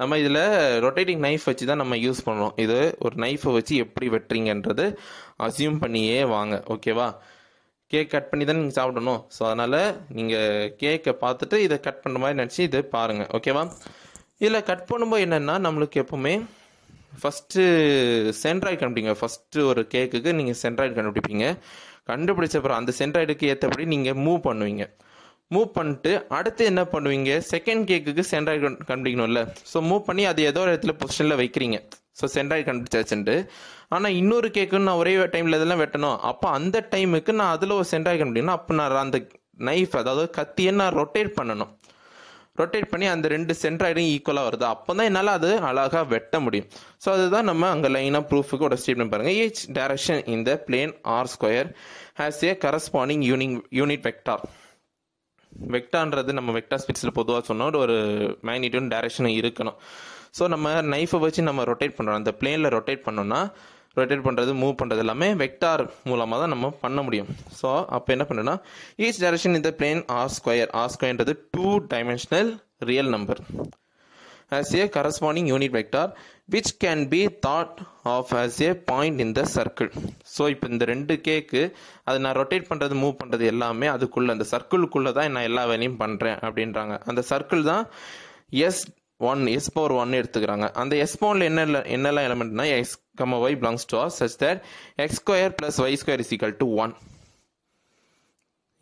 நம்ம 0.00 0.18
இதில் 0.22 0.42
ரொட்டேட்டிங் 0.84 1.24
நைஃப் 1.26 1.48
வச்சு 1.48 1.64
தான் 1.70 1.82
நம்ம 1.82 1.94
யூஸ் 2.04 2.20
பண்ணுறோம். 2.28 2.54
இது 2.64 2.78
ஒரு 3.06 3.16
நைஃபை 3.24 3.52
வச்சு 3.56 3.74
எப்படி 3.84 4.06
வெட்டுறீங்கன்றது 4.14 4.86
அசியூம் 5.46 5.80
பண்ணியே 5.84 6.20
வாங்க 6.34 6.56
ஓகேவா 6.74 7.08
கேக் 7.92 8.12
கட் 8.14 8.30
பண்ணி 8.30 8.44
தான் 8.48 8.58
நீங்கள் 8.60 8.78
சாப்பிடணும். 8.78 9.20
ஸோ 9.36 9.42
அதனால் 9.48 9.80
நீங்கள் 10.18 10.68
கேக்கை 10.82 11.14
பார்த்துட்டு 11.24 11.58
இதை 11.66 11.76
கட் 11.86 12.02
பண்ணுற 12.04 12.22
மாதிரி 12.22 12.38
நினச்சி 12.40 12.60
இதை 12.68 12.80
பாருங்கள் 12.96 13.30
ஓகேவா 13.38 13.64
இதில் 14.42 14.66
கட் 14.70 14.88
பண்ணும்போது 14.90 15.24
என்னென்னா 15.26 15.54
நம்மளுக்கு 15.66 16.02
எப்போவுமே 16.04 16.34
ஃபஸ்ட்டு 17.20 17.62
சென்ட்ராய்டு 18.42 18.80
கண்டுபிடிங்க. 18.80 19.14
ஃபஸ்ட்டு 19.20 19.64
ஒரு 19.70 19.82
கேக்குக்கு 19.94 20.32
நீங்கள் 20.40 20.58
சென்ட்ராய்டு 20.64 20.96
கண்டுபிடிப்பீங்க. 20.98 21.46
கண்டுபிடிச்ச 22.10 22.56
அப்புறம் 22.58 22.78
அந்த 22.80 22.92
சென்ட்ராய்டுக்கு 22.98 23.48
ஏற்றபடி 23.52 23.86
நீங்கள் 23.94 24.20
மூவ் 24.26 24.40
பண்ணுவீங்க. 24.48 24.84
மூவ் 25.54 25.68
பண்ணிட்டு 25.78 26.12
அடுத்து 26.38 26.62
என்ன 26.72 26.82
பண்ணுவீங்க? 26.94 27.32
செகண்ட் 27.52 27.84
கேக்குக்கு 27.90 28.24
சென்ட்ராய்டு 28.32 28.70
கண்டுபிடிக்கணும்ல. 28.90 29.42
ஸோ 29.72 29.80
மூவ் 29.90 30.06
பண்ணி 30.08 30.24
அது 30.32 30.42
ஏதோ 30.50 30.62
ஒரு 30.64 30.72
இடத்துல 30.74 30.94
பொசிஷனில் 31.02 31.40
வைக்கிறீங்க. 31.42 31.78
ஸோ 32.20 32.28
சென்ட்ராய்டு 32.36 32.66
கண்டுபிடிச்சாச்சுன்ட்டு 32.68 33.36
ஆனால் 33.96 34.16
இன்னொரு 34.20 34.48
கேக்குன்னு 34.56 34.88
நான் 34.90 35.00
ஒரே 35.02 35.12
டைமில் 35.34 35.58
இதெல்லாம் 35.58 35.82
வெட்டணும். 35.84 36.16
அப்போ 36.30 36.46
அந்த 36.58 36.86
டைமுக்கு 36.94 37.34
நான் 37.40 37.52
அதில் 37.56 37.78
ஒரு 37.80 37.88
சென்ட்ராய்டு 37.94 38.20
கண்டுபிடிக்கணும். 38.22 38.58
அப்போ 38.58 38.74
நான் 38.80 39.02
அந்த 39.04 39.20
நைஃப் 39.70 39.94
அதாவது 40.02 40.30
கத்தியை 40.40 40.72
நான் 40.80 40.96
ரொட்டேட் 41.00 41.32
பண்ணணும். 41.38 41.72
ரொட்டேட் 42.60 42.88
பண்ணி 42.92 43.06
அந்த 43.12 43.26
ரெண்டு 43.34 43.52
சென்ட்ராய்டும் 43.62 44.08
ஈக்குவலாக 44.12 44.46
வருது. 44.48 44.64
அப்போ 44.74 44.90
தான் 44.98 45.08
என்னால் 45.10 45.30
அது 45.36 45.50
அழகாக 45.68 46.02
வெட்ட 46.12 46.36
முடியும். 46.44 46.68
ஸோ 47.04 47.08
அதுதான் 47.16 47.48
நம்ம 47.50 47.68
அங்கே 47.74 47.88
லைனாக 47.96 48.24
ப்ரூஃபுக்கு 48.30 48.66
ஒரு 48.68 48.78
ஸ்டேட்மெண்ட் 48.82 49.12
பாருங்கள் 49.12 49.36
ஈச் 49.42 49.62
டைரக்ஷன் 49.76 50.22
இந்த 50.36 50.52
plane 50.66 50.94
R 51.16 51.30
square 51.34 51.68
has 52.20 52.42
a 52.48 52.52
corresponding 52.64 53.24
யூனிங் 53.30 53.56
unit 53.80 54.04
vector 54.08 54.42
வெக்டான்றது 55.74 56.32
நம்ம 56.38 56.50
வெக்டார் 56.58 56.82
ஸ்பீட்ஸில் 56.84 57.16
பொதுவாக 57.20 57.42
சொன்னோம். 57.50 57.78
ஒரு 57.84 57.96
மேக்னிடியூட் 58.48 58.92
டைரக்ஷனும் 58.94 59.36
இருக்கணும். 59.40 59.78
ஸோ 60.36 60.46
நம்ம 60.54 60.74
நைஃபை 60.94 61.20
வச்சு 61.24 61.48
நம்ம 61.48 61.64
ரொட்டேட் 61.70 61.96
பண்ணுறோம் 61.96 62.20
அந்த 62.20 62.32
பிளேனில் 62.40 62.72
ரொட்டேட் 62.76 63.04
பண்ணோம்னா 63.08 63.40
ரொட்டேட் 63.98 64.26
பண்ணுறது 64.26 64.52
மூவ் 64.62 64.78
பண்ணுறது 64.80 65.02
எல்லாமே 65.04 65.28
வெக்டார் 65.42 65.82
மூலமாக 66.10 66.40
தான் 66.42 66.52
நம்ம 66.54 66.70
பண்ண 66.84 67.00
முடியும். 67.06 67.30
ஸோ 67.60 67.68
அப்போ 67.96 68.12
என்ன 68.16 68.26
பண்ணுன்னா 68.30 68.54
ஈச் 69.06 69.20
டைரக்ஷன் 69.24 69.58
இந்த 69.60 69.72
plane 69.80 70.02
R 70.18 70.32
square 70.38 70.72
R 70.82 70.94
ஸ்கொயர்ன்றது 70.96 71.34
two 71.56 71.68
dimensional 71.94 72.50
real 72.90 73.12
number 73.16 73.42
as 74.56 74.68
a 74.80 74.84
corresponding 74.94 75.46
unit 75.54 75.70
vector 75.76 76.04
which 76.52 76.68
can 76.82 76.98
be 77.14 77.20
thought 77.44 77.74
of 78.12 78.30
as 78.42 78.54
a 78.66 78.70
point 78.90 79.16
in 79.24 79.30
the 79.38 79.44
circle. 79.56 79.90
So 80.34 80.42
இப்போ 80.52 80.66
இந்த 80.72 80.84
ரெண்டு 80.90 81.14
கேக்கு 81.26 81.62
அது 82.08 82.18
நான் 82.24 82.38
ரொட்டேட் 82.40 82.68
பண்ணுறது 82.70 82.94
மூவ் 83.02 83.14
பண்ணுறது 83.20 83.44
எல்லாமே 83.52 83.88
அதுக்குள்ளே 83.94 84.32
அந்த 84.36 84.46
சர்க்கிளுக்குள்ளே 84.52 85.12
தான் 85.18 85.34
நான் 85.36 85.48
எல்லா 85.50 85.64
வேலையும் 85.72 85.98
பண்ணுறேன் 86.04 86.38
அப்படின்றாங்க. 86.48 86.94
அந்த 87.10 87.24
சர்க்கிள் 87.32 87.62
தான் 87.72 87.84
S 88.68 88.82
one 89.20 89.40
S 89.56 89.72
power 89.76 89.94
one 90.00 90.18
எடுத்துக்கிறாங்க. 90.20 90.66
அந்த 90.80 90.96
எஸ் 91.04 91.18
பவரில் 91.20 91.48
என்ன 91.50 91.82
என்னெல்லாம் 91.96 92.26
எலமெண்ட்னா 92.28 92.66
X 92.78 92.96
comma 93.20 93.38
Y 93.44 93.56
belongs 93.62 93.86
to 93.92 93.98
R 94.04 94.12
such 94.18 94.38
that 94.42 94.60
X 95.04 95.20
square 95.20 95.54
plus 95.60 95.78
Y 95.84 96.00
square 96.02 96.24
is 96.24 96.34
to 96.64 96.68
one 96.84 96.94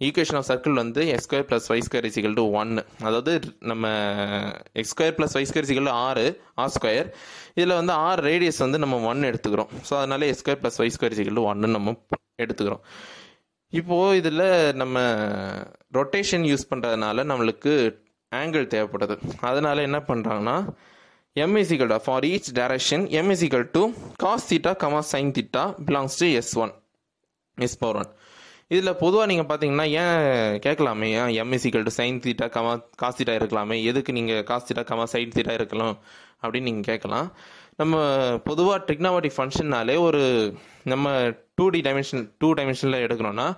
equation 0.00 0.38
of 0.38 0.49
circle 0.49 0.75
வந்து 0.81 1.02
X 1.12 1.26
square 1.26 1.47
plus 1.50 1.69
Y 1.73 1.85
square 1.87 2.07
is equal 2.09 2.35
to 2.38 2.43
ஒன்று 2.61 2.83
அதாவது 3.09 3.33
நம்ம 3.71 3.85
X 4.81 4.93
square 4.95 5.14
plus 5.19 5.37
Y 5.38 5.47
square 5.50 5.66
is equal 5.66 5.88
ஆறு 6.07 6.25
R 6.62 6.75
square 6.75 7.09
இதில் 7.59 7.78
வந்து 7.81 7.93
R 8.09 8.23
radius 8.31 8.59
வந்து 8.64 8.78
நம்ம 8.83 8.97
one 9.11 9.28
எடுத்துக்கிறோம். 9.31 9.71
ஸோ 9.88 9.95
அதனால 10.00 10.26
X 10.31 10.43
square 10.43 10.61
plus 10.64 10.81
Y 10.83 10.93
square 10.97 11.16
is equal 11.16 11.38
to 11.40 11.45
ஒன்னு 11.52 11.71
நம்ம 11.76 11.95
எடுத்துக்கிறோம். 12.45 12.83
இப்போது 13.73 14.16
இதில் 14.21 14.45
நம்ம 14.83 14.99
ரொட்டேஷன் 15.99 16.45
யூஸ் 16.50 16.69
பண்ணுறதுனால 16.73 17.25
நம்மளுக்கு 17.31 17.73
ஆங்கிள் 18.33 18.66
தேவைப்படுது 18.75 19.16
அதனால 19.40 19.83
என்ன 19.83 19.99
பண்ணுறாங்கன்னா 19.99 20.56
m 21.37 21.52
for 21.56 21.59
each 21.62 21.66
direction 21.78 22.02
for 22.06 22.25
each 22.25 22.49
direction 22.59 23.00
m 23.25 23.30
is 23.30 23.42
equal 23.47 23.64
to 23.75 23.83
cos 24.23 24.45
theta 24.50 24.75
comma 24.83 25.02
sin 25.02 25.33
theta 25.33 25.75
belongs 25.88 26.16
to 26.16 26.26
s1 26.26 26.71
s 27.59 27.76
power 27.76 27.95
1 27.95 28.06
இதில் 28.68 28.97
பொதுவாக 28.97 29.26
நீங்கள் 29.30 29.49
பார்த்தீங்கன்னா 29.50 29.85
ஏன் 30.02 30.56
கேட்கலாமே? 30.64 31.09
ஏன் 31.18 31.49
m 31.49 31.52
to 31.88 31.92
sine 31.97 32.16
theta 32.25 32.47
comma 32.56 32.85
cos 32.97 33.18
theta 33.18 33.35
இருக்கலாமே? 33.40 33.85
எதுக்கு 33.85 34.12
நீங்கள் 34.12 34.42
cos 34.42 34.66
theta 34.68 34.85
comma 34.90 35.04
sine 35.12 35.35
theta 35.37 35.52
இருக்கலாம் 35.52 35.99
அப்படின்னு 36.42 36.68
நீங்கள் 36.71 36.88
கேட்கலாம். 36.90 37.33
நம்ம 37.76 37.97
பொதுவாக 38.38 38.85
ட்ரிக்னாமெட்ரி 38.88 39.30
ஃபங்க்ஷன்னாலே 39.37 39.99
ஒரு 39.99 40.23
நம்ம 40.83 41.30
டூ 41.54 41.68
டி 41.68 41.80
டைமென்ஷன் 41.80 42.30
டூ 42.38 42.54
டைமென்ஷனில் 42.54 43.04
எடுக்கிறோன்னா 43.06 43.56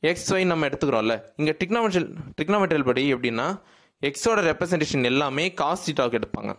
எக்ஸ் 0.00 0.34
ஒய் 0.34 0.44
நம்ம 0.44 0.68
எடுத்துக்கிறோம்ல. 0.68 1.22
இங்கே 1.36 1.52
ட்ரிக்னாமெட்ரியல் 1.52 2.08
டெக்னாமெட்ரியல் 2.42 2.84
படி 2.84 3.14
எப்படின்னா 3.14 3.60
எக்ஸோட 4.08 4.38
ரெப்ரசன்டேஷன் 4.50 5.08
எல்லாமே 5.10 5.44
காஸ் 5.60 5.84
தீட்டாவுக்கு 5.88 6.18
எடுப்பாங்க. 6.20 6.52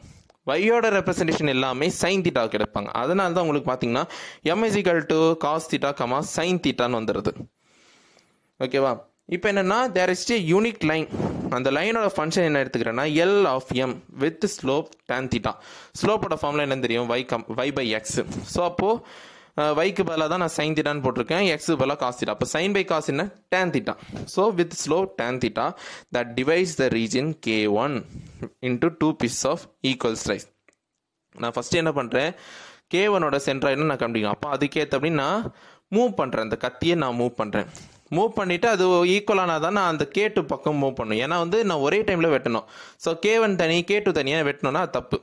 வையோட 0.49 0.85
ரெப்ரசன்டேஷன் 0.97 1.51
எல்லாமே 1.55 1.87
சைன் 2.01 2.23
தீட்டாவுக்கு 2.25 2.57
எடுப்பாங்க. 2.59 2.89
அதனால 3.01 3.33
தான் 3.35 3.45
உங்களுக்கு 3.45 3.69
பார்த்தீங்கன்னா 3.71 4.05
M is equal 4.53 5.01
to 5.11 5.19
cos 5.45 5.69
theta 5.73 5.91
comma 6.01 6.19
sine 6.35 6.61
தீட்டான்னு 6.65 6.99
வந்துடுது 7.01 7.33
ஓகேவா 8.65 8.93
இப்போ 9.35 9.47
என்னென்னா 9.51 9.77
there 9.95 10.11
is 10.13 10.27
a 10.33 10.35
unique 10.53 10.83
line 10.89 11.07
அந்த 11.57 11.69
லைனோட 11.77 12.07
ஃபங்க்ஷன் 12.15 12.45
என்ன 12.49 12.59
எடுத்துக்கிறேன்னா 12.63 13.05
L 13.23 13.45
of 13.53 13.71
M 13.83 13.95
with 14.23 14.45
slope 14.55 14.89
tan 15.11 15.29
theta 15.33 15.53
ஸ்லோப்போட 16.01 16.35
ஃபார்ம்ல 16.41 16.65
என்ன 16.67 16.77
தெரியும்? 16.85 17.07
Y 17.13 17.19
comma 17.31 17.45
Y 17.59 17.67
by 17.77 17.85
X 17.99 18.19
so 18.53 18.61
அப்போது 18.69 19.01
வைக்கு 19.77 20.03
பதிலாக 20.07 20.27
தான் 20.31 20.41
நான் 20.43 20.55
சைன் 20.57 20.75
தீட்டான்னு 20.77 21.03
போட்டிருக்கேன் 21.05 21.43
எக்ஸ் 21.53 21.69
பதிலாக 21.81 21.99
காசு 22.03 22.17
தீட்டா 22.19 22.33
அப்போ 22.35 22.47
சைன் 22.53 22.73
பை 22.77 22.83
காசு 22.91 23.09
என்ன? 23.13 23.23
Tan 23.53 23.71
theta 23.75 23.93
so 24.35 24.43
with 24.59 24.75
slope 24.83 24.97
tan 25.19 25.39
theta 25.43 25.65
that 26.17 26.31
divides 26.39 26.73
the 26.81 26.87
region 26.97 27.31
K 27.47 27.57
one 27.83 27.95
into 28.69 28.89
two 29.01 29.09
piece 29.21 29.41
of 29.51 29.63
equal 29.91 30.19
slice 30.23 30.47
நான் 31.35 31.53
ஃபஸ்ட்டு 31.55 31.79
என்ன 31.81 31.91
பண்ணுறேன் 31.99 32.31
கே 32.93 33.01
ஒனோட 33.15 33.37
சென்ட்ராய்டு 33.45 33.89
நான் 33.91 34.01
கண்டுபிடிக்கணும். 34.01 34.35
அப்போ 34.35 34.49
அதுக்கேற்றபடி 34.55 35.11
நான் 35.21 35.45
மூவ் 35.95 36.11
பண்ணுறேன் 36.19 36.45
அந்த 36.47 36.57
கத்தியை 36.65 36.95
நான் 37.03 37.17
மூவ் 37.21 37.33
பண்ணுறேன் 37.39 37.69
மூவ் 38.15 38.31
பண்ணிவிட்டு 38.39 38.67
அது 38.73 38.85
ஈக்குவலானா 39.13 39.55
தான் 39.65 39.75
நான் 39.77 39.91
அந்த 39.93 40.05
கே 40.15 40.23
டூ 40.35 40.41
பக்கம் 40.51 40.77
மூவ் 40.83 40.97
பண்ணும். 40.99 41.19
ஏன்னா 41.25 41.37
வந்து 41.43 41.57
நான் 41.69 41.83
ஒரே 41.87 41.99
டைமில் 42.09 42.33
வெட்டணும். 42.35 42.67
ஸோ 43.05 43.11
கே 43.25 43.33
ஒன் 43.45 43.55
தனி 43.61 43.77
கே 43.91 43.97
டூ 44.05 44.11
தனியாக 44.19 44.45
வெட்டணும்னா 44.49 44.83
தப்பு. 44.97 45.17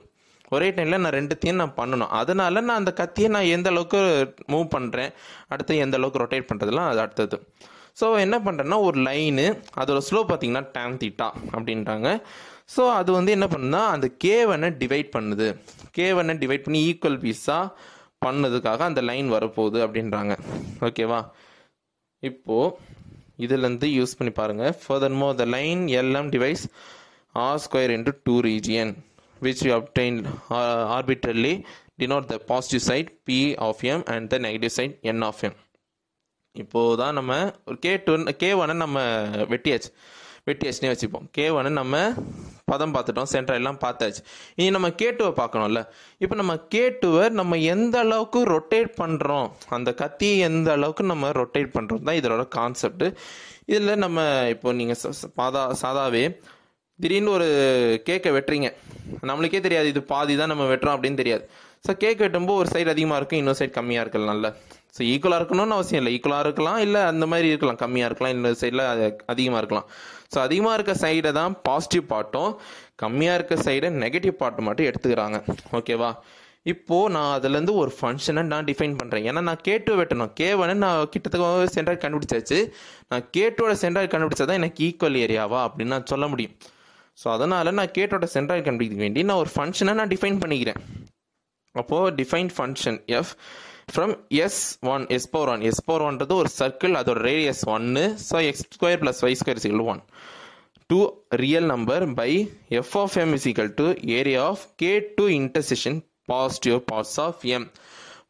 ஒரே 0.55 0.69
டைமில் 0.77 1.03
நான் 1.05 1.17
ரெண்டுத்தையும் 1.19 1.61
நான் 1.63 1.77
பண்ணணும். 1.81 2.13
அதனால 2.21 2.63
நான் 2.69 2.81
அந்த 2.83 2.93
கத்தியை 3.01 3.29
நான் 3.37 3.53
எந்த 3.57 3.69
அளவுக்கு 3.73 4.01
மூவ் 4.53 4.67
பண்ணுறேன் 4.77 5.13
அடுத்து 5.55 5.83
எந்த 5.85 5.97
அளவுக்கு 6.01 6.23
ரொட்டேட் 6.23 6.49
பண்ணுறதுலாம் 6.51 6.91
அது 6.93 7.03
அடுத்தது. 7.05 7.39
ஸோ 8.01 8.07
என்ன 8.25 8.37
பண்ணுறேன்னா 8.47 8.79
ஒரு 8.89 8.99
லைனு 9.09 9.47
அதோட 9.83 10.01
ஸ்லோ 10.09 10.21
பார்த்தீங்கன்னா 10.29 10.65
டேன் 10.77 11.01
தீட்டா 11.03 11.29
அப்படின்றாங்க. 11.57 12.09
ஸோ 12.75 12.83
அது 12.99 13.11
வந்து 13.19 13.31
என்ன 13.37 13.47
பண்ணுன்னா 13.55 13.83
அந்த 13.95 14.07
கேவனை 14.25 14.69
டிவைட் 14.83 15.11
பண்ணுது. 15.17 15.49
கேவனை 15.99 16.35
டிவைட் 16.43 16.65
பண்ணி 16.67 16.81
ஈக்குவல் 16.91 17.21
பீஸாக 17.25 17.67
பண்ணதுக்காக 18.27 18.83
அந்த 18.91 19.01
லைன் 19.11 19.29
வரப்போகுது 19.37 19.79
அப்படின்றாங்க. 19.87 20.33
ஓகேவா 20.89 21.21
இப்போது 22.31 22.75
இதுலேருந்து 23.45 23.87
யூஸ் 23.99 24.17
பண்ணி 24.19 24.33
பாருங்கள் 24.41 24.75
further 24.83 25.17
move 25.23 25.29
the 25.41 25.45
line 25.55 25.81
L M 26.01 26.29
divides 26.35 26.65
R 27.35 27.63
square 27.65 27.95
into 27.95 28.13
two 28.27 28.35
region 28.49 28.93
which 29.45 29.61
we 29.67 29.73
obtained 29.81 30.23
uh, 30.59 30.83
arbitrarily 30.97 31.55
denote 32.01 32.27
the 32.33 32.39
positive 32.53 32.83
side 32.89 33.11
p 33.27 33.39
of 33.69 33.85
m 33.99 34.03
and 34.15 34.31
the 34.33 34.39
negative 34.47 34.73
side 34.79 34.95
n 35.17 35.21
of 35.31 35.43
m. 35.51 35.55
இப்போது 36.63 36.97
தான் 37.01 37.15
நம்ம 37.19 37.33
ஒரு 37.69 37.77
K 37.85 37.93
two 38.07 38.15
K 38.41 38.49
ஒனை 38.63 38.75
நம்ம 38.83 38.99
வெட்டியாச்சு 39.53 39.91
வெட்டியாச்சுனே 40.49 40.89
வச்சுப்போம். 40.91 41.27
K 41.37 41.45
ஒனை 41.57 41.71
நம்ம 41.79 41.97
பதம் 42.71 42.93
பார்த்துட்டோம். 42.95 43.29
சென்டர் 43.33 43.59
எல்லாம் 43.61 43.79
பார்த்தாச்சு. 43.85 44.21
இனி 44.59 44.69
நம்ம 44.77 44.89
கே 45.01 45.09
டூவை 45.19 45.33
பார்க்கணும்ல. 45.41 45.81
இப்போ 46.23 46.35
நம்ம 46.41 46.55
கே 46.75 46.83
டூவை 47.03 47.25
நம்ம 47.41 47.59
எந்த 47.75 47.97
அளவுக்கு 48.05 48.41
ரொட்டேட் 48.55 48.91
பண்ணுறோம் 49.03 49.49
அந்த 49.77 49.91
கத்தியை 50.03 50.37
எந்த 50.49 50.71
அளவுக்கு 50.77 51.05
நம்ம 51.13 51.31
ரொட்டேட் 51.41 51.71
பண்ணுறோம் 51.77 52.05
தான் 52.09 52.19
இதோட 52.21 52.45
கான்செப்ட் 52.59 53.07
இதில் 53.73 54.03
நம்ம 54.05 54.27
இப்போ 54.55 54.73
நீங்கள் 54.81 55.01
சாதா 55.39 55.63
சாதாவே 55.83 56.25
திடீர்னு 57.03 57.35
ஒரு 57.37 57.49
கேக்கை 58.09 58.33
வெட்டுறீங்க. 58.37 58.69
நம்மளுக்கே 59.29 59.61
தெரியாது 59.67 59.89
இது 59.93 60.03
பாதி 60.13 60.35
தான் 60.41 60.53
நம்ம 60.53 60.67
வெட்டுறோம் 60.73 60.97
அப்படின்னு 60.97 61.21
தெரியாது. 61.23 61.45
ஸோ 61.87 61.93
கேக் 62.03 62.23
வெட்டும்போது 62.25 62.61
ஒரு 62.63 62.69
சைடு 62.75 62.91
அதிகமாக 62.95 63.19
இருக்கும் 63.21 63.41
இன்னொரு 63.43 63.59
சைடு 63.61 63.73
கம்மியாக 63.79 64.05
இருக்கலாம்ல 64.05 64.51
ஸோ 64.97 65.01
ஈக்குவலாக 65.13 65.41
இருக்கணும்னு 65.41 65.77
அவசியம் 65.77 66.01
இல்லை. 66.01 66.11
ஈக்குவலாக 66.17 66.45
இருக்கலாம் 66.47 66.81
இல்லை 66.87 67.01
அந்த 67.11 67.25
மாதிரி 67.33 67.47
இருக்கலாம். 67.53 67.79
கம்மியாக 67.83 68.09
இருக்கலாம் 68.09 68.35
இன்னொரு 68.35 68.57
சைடில் 68.63 68.83
அதிகமாக 69.33 69.61
இருக்கலாம். 69.63 69.87
ஸோ 70.33 70.39
அதிகமாக 70.47 70.75
இருக்க 70.79 70.95
சைடை 71.05 71.31
தான் 71.39 71.53
பாசிட்டிவ் 71.69 72.05
பார்ட்டும் 72.13 72.51
கம்மியாக 73.03 73.39
இருக்க 73.39 73.57
சைடை 73.67 73.91
நெகட்டிவ் 74.03 74.37
பாட்டு 74.43 74.67
மட்டும் 74.67 74.89
எடுத்துக்கிறாங்க. 74.91 75.39
ஓகேவா 75.79 76.11
இப்போது 76.73 77.13
நான் 77.15 77.31
அதுலேருந்து 77.37 77.73
ஒரு 77.83 77.91
ஃபங்க்ஷனை 77.99 78.43
நான் 78.51 78.69
டிஃபைன் 78.69 78.99
பண்ணுறேன் 79.01 79.25
ஏன்னா 79.29 79.41
நான் 79.49 79.65
கேட்டு 79.69 79.97
வெட்டணும். 80.01 80.33
கேவனை 80.41 80.75
நான் 80.85 81.09
கிட்டத்தட்ட 81.15 81.73
சென்டர் 81.77 82.03
கண்டுபிடிச்சாச்சு. 82.05 82.59
நான் 83.13 83.25
கேட்டோட 83.37 83.73
சென்டர் 83.85 84.13
கண்டுபிடிச்சா 84.13 84.47
தான் 84.51 84.61
எனக்கு 84.63 84.85
ஈக்குவல் 84.89 85.19
ஏரியாவா 85.25 85.61
அப்படின்னு 85.69 85.95
நான் 85.97 86.11
சொல்ல 86.13 86.27
முடியும். 86.35 86.55
ஸோ 87.19 87.27
அதனால் 87.29 87.77
நான் 87.79 87.95
கேட்டோட 87.99 88.27
சென்டர் 88.35 88.65
கண்டுபிடிக்க 88.67 88.97
வேண்டி 88.97 89.23
நான் 89.23 89.41
ஒரு 89.43 89.51
ஃபங்க்ஷனை 89.55 89.95
நான் 90.01 90.13
டிஃபைன் 90.15 90.41
பண்ணிக்கிறேன். 90.43 90.81
அப்போது 91.75 92.15
define 92.17 92.51
function 92.57 92.99
F 93.19 93.33
from 93.93 94.13
S 94.45 94.61
one 94.95 95.05
S 95.17 95.29
power 95.31 95.51
one 95.53 95.63
S 95.69 95.83
power 95.85 96.05
ஒன்றது 96.09 96.35
ஒரு 96.43 96.51
சர்க்கிள் 96.59 96.95
அதோட 97.01 97.21
ரேடியஸ் 97.29 97.63
ஒன்று 97.75 98.05
so 98.29 98.37
X 98.49 98.65
square 98.77 99.01
plus 99.03 99.23
Y 99.27 99.39
square 99.41 99.63
equal 99.65 99.85
one 99.93 100.03
two 100.91 100.99
real 101.43 101.69
number 101.73 102.05
by 102.15 102.31
F 102.81 102.95
of 103.03 103.17
M 103.23 103.33
is equal 103.39 103.71
to 103.75 103.87
area 104.19 104.43
of 104.53 104.65
K 104.83 104.93
two 105.19 105.27
intersection 105.39 105.99
positive 106.33 106.79
parts 106.91 107.19
of 107.27 107.43
M 107.57 107.67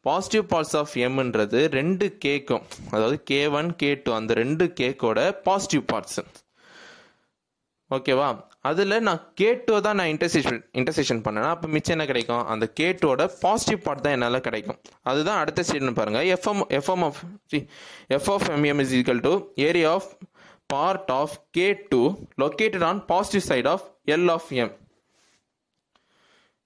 positive 0.01 0.45
parts 0.53 0.75
of 0.81 0.93
எம்ன்றது 1.07 1.59
ரெண்டு 1.79 2.05
கேக்கும் 2.25 2.63
அதாவது 2.91 3.17
K 3.23 3.41
one 3.59 3.69
K 3.75 3.91
two 4.05 4.11
அந்த 4.11 4.33
ரெண்டு 4.41 4.65
கேக்கோட 4.79 5.19
positive 5.43 5.83
parts 5.93 6.23
ஓகேவா? 7.95 8.27
அதில் 8.69 9.03
நான் 9.07 9.23
கேட்டோ 9.41 9.75
தான் 9.85 9.97
நான் 9.99 10.11
இன்டர்செஷன் 10.11 10.59
இன்டர்செஷன் 10.79 11.21
பண்ணேன்னா 11.25 11.49
அப்போ 11.55 11.67
மிச்சம் 11.67 11.93
என்ன 11.95 12.05
கிடைக்கும்? 12.11 12.43
அந்த 12.45 12.65
கேட்டோட 12.79 13.21
பாசிட்டிவ் 13.41 13.81
பார்ட் 13.85 14.03
தான் 14.05 14.15
என்னால் 14.17 14.45
கிடைக்கும். 14.47 14.77
அதுதான் 15.03 15.39
அடுத்த 15.41 15.63
ஸ்டேட்மெண்ட் 15.67 15.99
பாருங்கள் 15.99 16.27
F M 16.35 16.63
F M 16.79 17.03
of 17.07 17.19
F 18.17 18.29
of 18.35 18.47
M M 18.55 18.81
is 18.85 18.93
equal 18.99 19.23
to 19.27 19.33
area 19.67 19.91
of 19.97 20.09
part 20.73 21.11
of 21.19 21.35
K 21.51 21.67
two 21.91 22.01
located 22.43 22.85
on 22.91 23.01
positive 23.05 23.45
side 23.51 23.69
of 23.73 23.85
L 24.15 24.31
of 24.37 24.49
M 24.63 24.73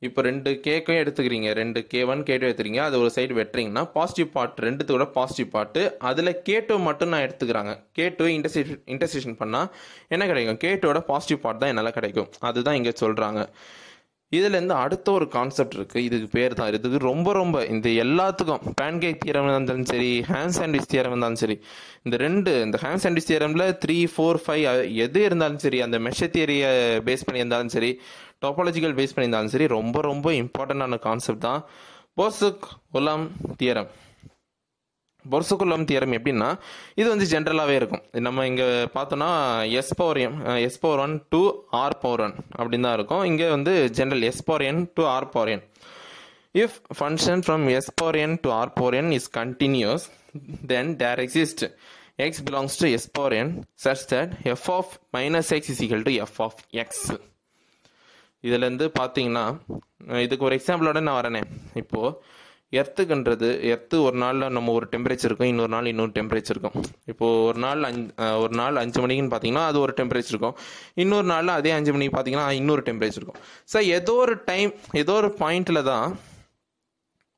இப்போ 0.06 0.20
ரெண்டு 0.28 0.50
கேக்கையும் 0.66 1.02
எடுத்துக்கிறீங்க. 1.04 1.50
ரெண்டு 1.60 1.80
கே 1.92 2.00
ஒன் 2.12 2.20
கே 2.28 2.34
டூ 2.38 2.46
எடுத்துக்கிறீங்க. 2.48 2.82
அது 2.88 2.96
ஒரு 3.04 3.12
side 3.16 3.34
வெட்டுறீங்கன்னா 3.40 3.84
positive 3.96 4.30
part 4.36 4.60
ரெண்டுத்தோட 4.68 5.06
positive 5.16 5.50
part 5.56 5.82
அதில் 6.10 6.34
கே 6.48 6.58
டூ 6.68 6.76
மட்டும் 6.90 7.12
நான் 7.14 7.26
எடுத்துக்கிறாங்க. 7.28 7.74
கே 7.98 8.06
டூ 8.20 8.28
இன்டர்சேஷன் 8.36 8.84
இன்டர்சேஷன் 8.96 9.40
பண்ணால் 9.42 9.72
என்ன 10.16 10.28
கிடைக்கும்? 10.32 10.62
கே 10.66 10.72
டூவோட 10.84 11.02
பாசிட்டிவ் 11.12 11.42
பார்ட் 11.46 11.62
தான் 11.64 11.74
என்னால் 11.74 11.98
கிடைக்கும். 12.00 12.32
அதுதான் 12.52 12.80
இங்கே 12.82 12.96
சொல்கிறாங்க 13.04 13.42
இதுலேருந்து 14.32 14.76
அடுத்த 14.84 15.08
ஒரு 15.18 15.26
கான்செப்ட் 15.36 15.76
இருக்குது 15.78 16.06
இதுக்கு 16.08 16.28
பேர் 16.38 16.56
தான். 16.60 16.70
இதுக்கு 16.78 17.00
ரொம்ப 17.12 17.28
ரொம்ப 17.40 17.58
இந்த 17.74 17.88
எல்லாத்துக்கும் 18.04 18.64
பேன்கேக் 18.80 19.22
தியரம் 19.24 19.48
இருந்தாலும் 19.52 19.88
சரி 19.92 20.10
ஹேண்ட் 20.32 20.56
சாண்ட்விச் 20.58 20.90
தியரம் 20.94 21.14
இருந்தாலும் 21.14 21.42
சரி 21.44 21.56
இந்த 22.06 22.18
ரெண்டு 22.24 22.52
இந்த 22.66 22.80
ஹேண்ட் 22.84 23.04
சாண்ட்விச் 23.04 23.30
தியரமில் 23.30 23.66
த்ரீ 23.84 23.98
ஃபோர் 24.14 24.40
ஃபைவ் 24.46 24.66
எது 25.06 25.22
இருந்தாலும் 25.28 25.62
சரி 25.66 25.80
அந்த 25.86 26.00
மெஷ 26.08 26.30
தியரியை 26.36 26.72
பேஸ் 27.08 27.26
பண்ணி 27.28 27.44
இருந்தாலும் 27.44 27.74
சரி 27.76 27.92
டாப்பாலஜிக்கல் 28.46 28.98
பேஸ் 28.98 29.14
பண்ணியிருந்தாலும் 29.16 29.54
சரி 29.56 29.68
ரொம்ப 29.78 30.02
ரொம்ப 30.12 30.32
இம்பார்ட்டண்டான 30.42 31.00
கான்செப்ட் 31.08 31.46
தான் 31.48 31.62
போர்சுக் 32.20 32.68
உலாம் 33.00 33.26
தியரம் 33.62 33.90
பொர்சுகுலம் 35.26 35.86
தியரம் 35.90 36.14
எப்படின்னா 36.18 36.48
இது 37.00 37.08
வந்து 37.12 37.26
ஜென்ரலாகவே 37.32 37.76
இருக்கும். 37.80 38.04
நம்ம 38.26 38.46
இங்கே 38.50 38.68
பார்த்தோன்னா 38.94 39.30
S 39.80 39.92
power 40.00 40.20
M 40.26 40.38
S 40.68 40.80
power 40.84 41.02
one 41.06 41.16
two 41.34 41.42
R 41.82 41.98
power 42.04 42.24
one 42.26 42.36
அப்படின்னு 42.58 42.88
தான் 42.88 42.98
இருக்கும். 43.00 43.24
இங்கே 43.32 43.48
வந்து 43.56 43.74
general 43.98 44.24
S 44.30 44.44
power 44.50 44.66
N 44.70 44.82
to 44.98 45.06
R 45.16 45.30
power 45.36 45.52
N 45.56 45.64
if 46.64 46.78
function 47.00 47.44
from 47.46 47.66
S 47.78 47.92
power 48.02 48.20
N 48.24 48.38
to 48.46 48.52
R 48.60 48.74
power 48.80 48.98
N 49.00 49.12
is 49.18 49.30
continuous 49.40 50.06
then 50.74 50.92
there 51.04 51.22
exist 51.26 51.64
X 52.26 52.44
belongs 52.50 52.78
to 52.84 52.90
S 52.98 53.10
power 53.20 53.36
N 53.42 53.52
such 53.86 54.06
that 54.14 54.32
F 54.54 54.70
of 54.78 54.94
minus 55.18 55.52
X 55.58 55.72
is 55.74 55.82
equal 55.88 56.06
to 56.10 56.14
F 56.26 56.40
of 56.48 56.62
X 56.84 57.06
இதுலேருந்து 58.44 58.88
பார்த்தீங்கன்னா 59.00 59.46
இதுக்கு 60.26 60.48
ஒரு 60.50 60.58
எக்ஸாம்பிளோட 60.60 61.00
நான் 61.06 61.20
வரேனே. 61.20 61.42
இப்போது 61.84 62.12
எர்த்துக்குன்றது 62.80 63.50
earth 63.74 63.96
ஒரு 64.06 64.18
நாளில் 64.24 64.54
நம்ம 64.56 64.72
ஒரு 64.78 64.86
டெம்பரேச்சர் 64.94 65.30
இருக்கும் 65.30 65.52
இன்னொரு 65.52 65.72
நாள் 65.74 65.90
இன்னொரு 65.92 66.12
டெம்பரேச்சர் 66.18 66.56
இருக்கும். 66.56 66.76
இப்போது 67.12 67.44
ஒரு 67.50 67.60
நாள் 67.66 67.86
அஞ்சு 67.90 68.08
ஒரு 68.44 68.54
நாள் 68.62 68.80
அஞ்சு 68.82 69.00
மணிக்குன்னு 69.04 69.32
பார்த்தீங்கன்னா 69.34 69.66
அது 69.70 69.78
ஒரு 69.84 69.94
டெம்பரேச்சர் 70.00 70.34
இருக்கும். 70.36 70.58
இன்னொரு 71.04 71.28
நாளில் 71.34 71.54
அதே 71.60 71.72
அஞ்சு 71.78 71.94
மணிக்கு 71.96 72.16
பார்த்தீங்கன்னா 72.16 72.48
இன்னொரு 72.62 72.84
டெம்பரேச்சர் 72.90 73.22
இருக்கும். 73.22 73.40
ஸோ 73.74 73.80
ஏதோ 73.98 74.16
ஒரு 74.26 74.36
டைம் 74.50 74.74
ஏதோ 75.04 75.16
ஒரு 75.22 75.30
பாயிண்டில் 75.44 75.88
தான் 75.92 76.08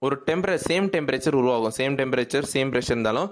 ஒரு 0.06 0.16
டெம்பரே 0.28 0.56
சேம் 0.68 0.86
டெம்பரேச்சர் 0.94 1.38
உருவாகும். 1.40 1.74
சேம் 1.78 1.96
டெம்பரேச்சர் 2.00 2.46
சேம் 2.52 2.70
ப்ரெஷர் 2.74 2.96
இருந்தாலும் 2.96 3.30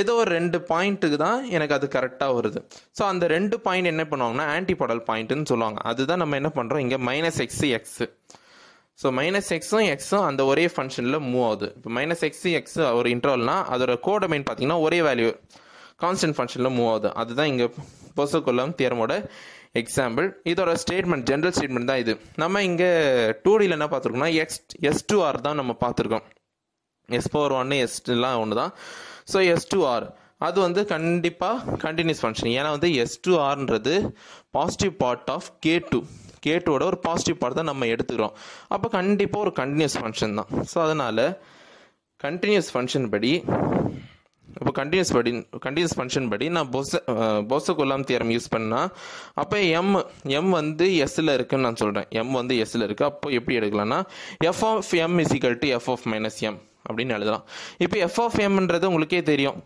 ஏதோ 0.00 0.12
ஒரு 0.22 0.30
ரெண்டு 0.38 0.58
பாயிண்ட்டுக்கு 0.70 1.18
தான் 1.26 1.40
எனக்கு 1.56 1.74
அது 1.76 1.86
கரெக்டாக 1.96 2.32
வருது. 2.38 2.60
ஸோ 2.98 3.02
அந்த 3.12 3.24
ரெண்டு 3.34 3.56
பாயிண்ட் 3.66 3.90
என்ன 3.92 4.04
பண்ணுவாங்கன்னா 4.12 4.46
ஆன்டிபாடல் 4.56 5.02
பாயிண்ட்டுன்னு 5.10 5.50
சொல்லுவாங்க. 5.52 5.80
அதுதான் 5.90 6.22
நம்ம 6.22 6.36
என்ன 6.40 6.50
பண்ணுறோம் 6.58 6.82
இங்கே 6.86 6.98
minus 7.10 7.40
X 7.46 7.68
X 7.78 8.06
so 9.02 9.08
minus 9.18 9.50
எக்ஸும் 9.56 9.88
எக்ஸும் 9.94 10.24
அந்த 10.28 10.42
ஒரே 10.52 10.64
ஃபங்க்ஷனில் 10.74 11.18
மூவ் 11.32 11.44
ஆகுது. 11.48 11.66
இப்போ 11.76 11.90
மைனஸ் 11.98 12.24
எக்ஸு 12.28 12.50
எக்ஸ் 12.60 12.78
ஒரு 13.00 13.08
இன்டர்வல்னா 13.16 13.56
அதோட 13.74 13.92
கோடமைன் 14.06 14.46
பார்த்தீங்கன்னா 14.48 14.78
ஒரே 14.86 14.98
வேல்யூ 15.08 15.30
கான்ஸ்டன்ட் 16.04 16.36
ஃபங்க்ஷனில் 16.38 16.74
மூவ் 16.78 16.88
ஆகுது. 16.94 17.10
அதுதான் 17.22 17.50
இங்கே 17.52 17.68
பொசக்குள்ளம் 18.18 18.72
தியரமோட 18.80 19.12
எக்ஸாம்பிள் 19.82 20.26
இதோட 20.52 20.72
ஸ்டேட்மெண்ட் 20.82 21.26
ஜென்ரல் 21.30 21.54
ஸ்டேட்மெண்ட் 21.56 21.90
தான் 21.90 22.02
இது. 22.04 22.12
நம்ம 22.42 22.62
இங்கே 22.68 22.90
டூ 23.44 23.52
டியில் 23.60 23.76
என்ன 23.76 23.88
பார்த்துருக்கோம்னா 23.92 24.30
எக்ஸ் 24.42 24.60
எஸ் 24.90 25.04
டூ 25.10 25.18
ஆர் 25.28 25.40
தான் 25.48 25.58
நம்ம 25.60 25.74
பார்த்துருக்கோம். 25.84 26.24
எஸ் 27.08 27.28
ஃபோர் 27.32 27.54
ஒன்று 27.58 27.76
எஸ்லாம் 27.84 28.40
ஒன்று 28.44 28.56
தான் 28.62 28.72
ஸோ 29.32 29.40
எஸ் 29.52 29.68
டூ 29.72 29.80
ஆர் 29.94 30.06
அது 30.46 30.58
வந்து 30.64 30.80
கண்டிப்பாக 30.94 31.76
கண்டினியூஸ் 31.84 32.20
ஃபங்க்ஷன் 32.22 32.50
ஏன்னா 32.56 32.70
வந்து 32.74 32.88
S 33.02 33.16
to 33.26 33.32
ஆர்ன்றது 33.48 33.94
positive 34.56 34.92
part 35.02 35.30
of 35.36 35.48
K 35.64 35.74
two 35.90 36.00
K 36.44 36.52
டூவோட 36.64 36.84
ஒரு 36.90 36.98
பாசிட்டிவ் 37.06 37.38
பார்ட் 37.40 37.58
தான் 37.60 37.70
நம்ம 37.70 37.86
எடுத்துக்கிறோம். 37.94 38.34
அப்போ 38.74 38.88
கண்டிப்பாக 38.98 39.44
ஒரு 39.46 39.52
கண்டினியூஸ் 39.60 39.96
ஃபங்க்ஷன் 40.00 40.36
தான். 40.40 40.50
ஸோ 40.72 40.76
அதனால் 40.84 41.24
கண்டினியூஸ் 42.24 42.70
ஃபங்க்ஷன் 42.74 43.08
படி 43.14 43.32
இப்போ 44.56 44.72
கண்டினியூஸ் 44.78 45.12
படி 45.16 45.32
கண்டினியூஸ் 45.64 45.94
ஃபங்க்ஷன் 45.98 46.28
படி 46.32 46.46
நான் 46.56 46.70
பொச 46.74 47.00
பொச 47.50 47.74
கொல்லாம் 47.80 48.04
தியரம் 48.10 48.32
யூஸ் 48.34 48.48
பண்ணால் 48.54 48.88
அப்போ 49.42 49.58
எம் 49.78 49.92
எம் 50.38 50.50
வந்து 50.58 50.86
எஸ்ஸில் 51.04 51.32
இருக்குன்னு 51.36 51.66
நான் 51.68 51.80
சொல்கிறேன் 51.82 52.08
எம் 52.20 52.32
வந்து 52.40 52.56
எஸ்ஸில் 52.64 52.86
இருக்குது 52.86 53.08
அப்போ 53.10 53.30
எப்படி 53.38 53.56
எடுக்கலாம்னா 53.60 53.98
F 54.50 54.64
of 54.70 54.92
M 55.04 55.18
is equal 55.24 55.56
to 55.62 55.68
F 55.78 55.90
of 55.94 56.06
minus 56.12 56.40
M 56.48 56.58
அப்படின்னு 56.88 57.14
எழுதலாம். 57.16 57.44
இப்போ 57.84 57.96
எஃப் 58.06 58.20
ஆஃப் 58.24 58.38
எம்ன்றது 58.46 58.88
உங்களுக்கே 58.90 59.20
தெரியும். 59.32 59.58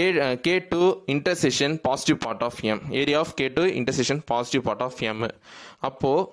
A 0.00 0.04
K 0.46 0.54
two 0.72 0.82
intersection 1.14 1.74
positive 1.86 2.18
part 2.24 2.44
of 2.46 2.60
M 2.70 2.82
area 3.00 3.18
of 3.24 3.34
K 3.40 3.46
two 3.56 3.64
intersection 3.80 4.22
positive 4.30 4.62
part 4.68 4.84
of 4.86 5.00
M 5.10 5.22
அப்போது 5.88 6.28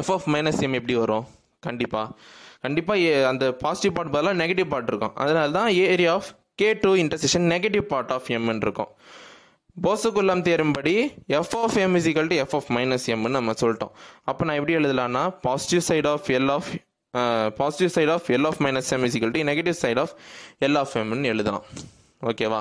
எஃப் 0.00 0.10
ஆஃப் 0.14 0.26
மைனஸ் 0.34 0.60
எம் 0.66 0.76
எப்படி 0.78 0.96
வரும்? 1.02 1.26
கண்டிப்பாக 1.66 2.08
கண்டிப்பாக 2.64 3.24
அந்த 3.30 3.44
பாசிட்டிவ் 3.64 3.94
பார்ட் 3.96 4.12
பதிலாக 4.16 4.38
நெகட்டிவ் 4.42 4.68
பார்ட் 4.74 4.90
இருக்கும். 4.92 5.14
அதனால 5.22 5.48
தான் 5.58 5.70
area 5.86 6.12
of 6.18 6.30
K 6.60 6.68
two 6.82 6.90
intersection 7.02 7.46
negative 7.54 7.84
part 7.92 8.12
of 8.16 8.28
எம்னு 8.36 8.62
இருக்கும் 8.66 8.92
போசகுல்லாம் 9.84 10.42
தேரும்படி 10.46 10.94
F 11.38 11.54
of 11.62 11.76
M 11.82 11.96
is equal 11.98 12.28
to 12.30 12.36
F 12.44 12.54
of 12.58 12.70
minus 12.76 13.06
எம்னு 13.14 13.30
நம்ம 13.36 13.52
சொல்லிட்டோம். 13.60 13.92
அப்போ 14.30 14.42
நான் 14.46 14.58
எப்படி 14.60 14.74
எழுதலாம்னா 14.78 15.22
positive 15.46 15.84
side 15.88 16.08
of 16.12 16.28
L 16.38 16.50
of 16.56 16.70
positive 17.60 17.92
side 17.96 18.12
of 18.16 18.26
L 18.36 18.48
of 18.50 18.58
minus 18.66 18.90
M 18.96 19.06
is equal 19.08 19.32
to 19.36 19.44
negative 19.50 19.78
side 19.84 20.00
of 20.04 20.14
L 20.66 20.78
of 20.82 20.96
எம்னு 21.02 21.30
எழுதலாம். 21.34 21.66
ஓகேவா 22.30 22.60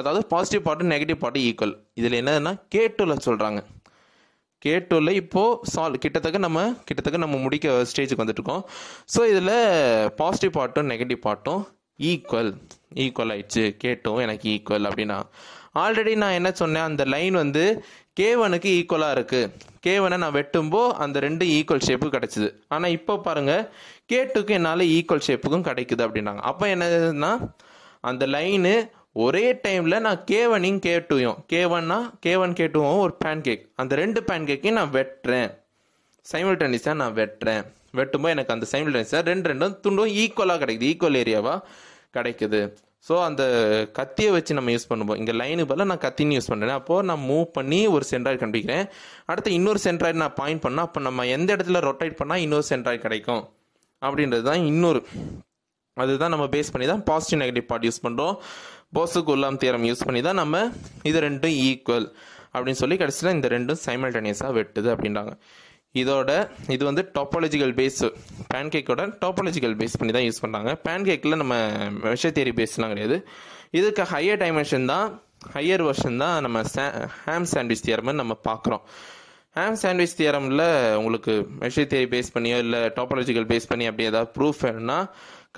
அதாவது 0.00 0.22
positive 0.32 0.64
part 0.66 0.90
negative 0.94 1.20
part 1.22 1.44
equal 1.48 1.74
இதில் 2.00 2.18
என்னதுன்னா 2.22 2.52
கே 2.74 2.82
டூவில் 2.96 3.24
சொல்கிறாங்க 3.28 3.60
கே 4.62 4.72
டூவில் 4.90 5.18
இப்போது 5.20 5.70
சால்வ் 5.74 6.02
கிட்டத்தக்க 6.04 6.38
நம்ம 6.46 6.60
கிட்டத்தக்க 6.88 7.24
நம்ம 7.26 7.38
முடிக்க 7.46 7.76
ஸ்டேஜுக்கு 7.90 8.22
வந்துட்டுருக்கோம் 8.24 8.62
ஸோ 9.14 9.20
இதில் 9.32 9.54
பாசிட்டிவ் 10.20 10.52
பார்ட்டும் 10.58 10.90
நெகட்டிவ் 10.92 11.20
பார்ட்டும் 11.28 11.62
ஈக்குவல் 11.98 12.54
ஈக்குவல் 12.94 13.32
ஆயிடுச்சு. 13.34 13.76
கேட்டும் 13.76 14.18
எனக்கு 14.18 14.48
ஈக்குவல் 14.50 14.88
அப்படின்னா. 14.88 15.22
ஆல்ரெடி 15.74 16.14
நான் 16.16 16.32
என்ன 16.32 16.52
சொன்னேன்? 16.52 16.82
அந்த 16.82 17.04
லைன் 17.04 17.34
வந்து 17.34 17.84
கேவனுக்கு 18.20 18.70
ஈக்குவலாக 18.78 19.16
இருக்குது 19.16 19.50
கேவனை 19.86 20.16
நான் 20.16 20.34
வெட்டும்போ 20.34 20.88
அந்த 20.88 21.20
ரெண்டு 21.20 21.46
ஈக்குவல் 21.46 21.86
ஷேப்பு 21.86 22.08
கிடச்சிது. 22.16 22.54
ஆனால் 22.68 22.90
இப்போ 22.90 23.18
பாருங்கள் 23.18 23.68
கேட்டுக்கு 24.06 24.54
என்னால் 24.54 24.80
ஈக்குவல் 24.80 25.26
ஷேப்புக்கும் 25.26 25.68
கிடைக்குது 25.68 26.04
அப்படின்னாங்க. 26.06 26.38
அப்போ 26.38 26.66
என்னதுன்னா 26.66 27.52
அந்த 28.00 28.26
லைனு 28.26 28.90
ஒரே 29.12 29.52
டைமில் 29.52 30.00
நான் 30.00 30.24
கேவனையும் 30.30 30.78
கே 30.78 31.00
கேவன்னா 31.54 32.10
கேவன் 32.20 32.56
கேட்டுவோம் 32.60 32.98
ஒரு 32.98 33.16
பேன் 33.24 33.40
கேக் 33.40 33.68
அந்த 33.76 33.94
ரெண்டு 33.94 34.20
பேன் 34.20 34.46
கேக்கையும் 34.50 34.72
நான் 34.72 34.92
வெட்டுறேன். 34.92 35.50
சைமல்டனிஸாக 36.32 36.94
நான் 36.94 37.14
வெட்டுறேன். 37.14 37.64
வெட்டும்போது 37.98 38.34
எனக்கு 38.36 38.54
அந்த 38.56 38.66
சைமில்டனிஸாக 38.72 39.22
ரெண்டு 39.32 39.48
ரெண்டும் 39.52 39.76
துண்டும் 39.84 40.12
ஈக்குவலாக 40.22 40.60
கிடைக்குது. 40.62 40.88
ஈக்குவல் 40.92 41.20
ஏரியாவாக 41.22 41.58
கிடைக்குது. 42.16 42.60
ஸோ 43.06 43.14
அந்த 43.28 43.42
கத்தியை 43.98 44.30
வச்சு 44.34 44.52
நம்ம 44.58 44.72
யூஸ் 44.74 44.88
பண்ணுவோம் 44.90 45.18
இங்கே 45.20 45.34
லைனு 45.40 45.62
பதில் 45.70 45.88
நான் 45.90 46.02
கத்தின்னு 46.04 46.36
யூஸ் 46.36 46.50
பண்ணுறேன் 46.50 46.76
அப்போது 46.80 47.06
நான் 47.08 47.22
மூவ் 47.30 47.46
பண்ணி 47.56 47.80
ஒரு 47.94 48.04
சென்ட்ராய்டு 48.10 48.40
கண்டுபிடிக்கிறேன். 48.42 48.84
அடுத்து 49.30 49.56
இன்னொரு 49.58 49.80
சென்ட்ராய்டு 49.86 50.20
நான் 50.24 50.36
பாயிண்ட் 50.40 50.62
பண்ணால் 50.66 50.86
அப்போ 50.88 51.00
நம்ம 51.08 51.26
எந்த 51.36 51.48
இடத்துல 51.56 51.80
ரொட்டேட் 51.88 52.18
பண்ணால் 52.20 52.42
இன்னொரு 52.44 52.66
சென்ட்ராய்டு 52.72 53.02
கிடைக்கும்? 53.06 53.42
அப்படின்றது 54.02 54.44
தான் 54.50 54.62
இன்னொரு 54.72 55.00
அதுதான் 55.96 56.32
நம்ம 56.34 56.46
பேஸ் 56.54 56.72
பண்ணி 56.74 56.86
தான் 56.92 57.02
பாசிட்டிவ் 57.08 57.40
நெகட்டிவ் 57.42 57.66
பார்ட் 57.70 57.86
யூஸ் 57.88 58.00
பண்ணுறோம் 58.04 58.36
போஸுக்கு 58.96 59.32
உள்ளாம் 59.34 59.58
தேரம் 59.64 59.84
யூஸ் 59.88 60.06
பண்ணி 60.06 60.20
தான் 60.28 60.40
நம்ம 60.42 60.62
இது 61.10 61.18
ரெண்டும் 61.26 61.56
ஈக்குவல் 61.66 62.06
அப்படின்னு 62.54 62.80
சொல்லி 62.82 62.96
கடைசியில் 63.02 63.34
இந்த 63.36 63.48
ரெண்டும் 63.56 63.80
சைமல்டேனியஸாக 63.86 64.52
வெட்டுது 64.58 64.88
அப்படின்றாங்க. 64.94 65.32
இதோட 65.94 66.30
இது 66.74 66.82
வந்து 66.88 67.02
டாப்பாலஜிக்கல் 67.16 67.74
பேஸ் 67.80 68.02
பேன்கேக்கோட 68.52 69.02
டாப்பாலஜிக்கல் 69.24 69.74
பேஸ் 69.80 69.98
பண்ணி 70.00 70.12
தான் 70.16 70.26
யூஸ் 70.26 70.42
பண்ணுறாங்க 70.44 70.72
பேன்கேக்கில் 70.86 71.40
நம்ம 71.42 71.56
விஷ 72.14 72.30
தேரி 72.38 72.52
பேஸ்லாம் 72.60 72.92
கிடையாது. 72.94 73.16
இதுக்கு 73.80 74.04
ஹையர் 74.12 74.40
டைமென்ஷன் 74.44 74.86
தான் 74.92 75.06
ஹையர் 75.56 75.84
வெர்ஷன் 75.88 76.18
தான் 76.24 76.36
நம்ம 76.46 76.58
சே 76.74 76.84
ஹேம் 77.26 77.48
சாண்ட்விச் 77.52 77.84
தியரம்னு 77.86 78.20
நம்ம 78.22 78.34
பார்க்குறோம். 78.48 78.82
ஹேம் 79.56 79.78
சாண்ட்விச் 79.82 80.16
தியரமில் 80.18 80.64
உங்களுக்கு 80.98 81.32
விஷ 81.64 81.84
தேரி 81.92 82.06
பேஸ் 82.14 82.32
பண்ணியோ 82.36 82.58
இல்லை 82.64 82.80
டாப்பாலஜிக்கல் 82.98 83.48
பேஸ் 83.50 83.70
பண்ணி 83.70 83.86
அப்படி 83.90 84.06
ஏதாவது 84.10 84.30
ப்ரூஃப் 84.36 84.62
வேணும்னா 84.66 84.98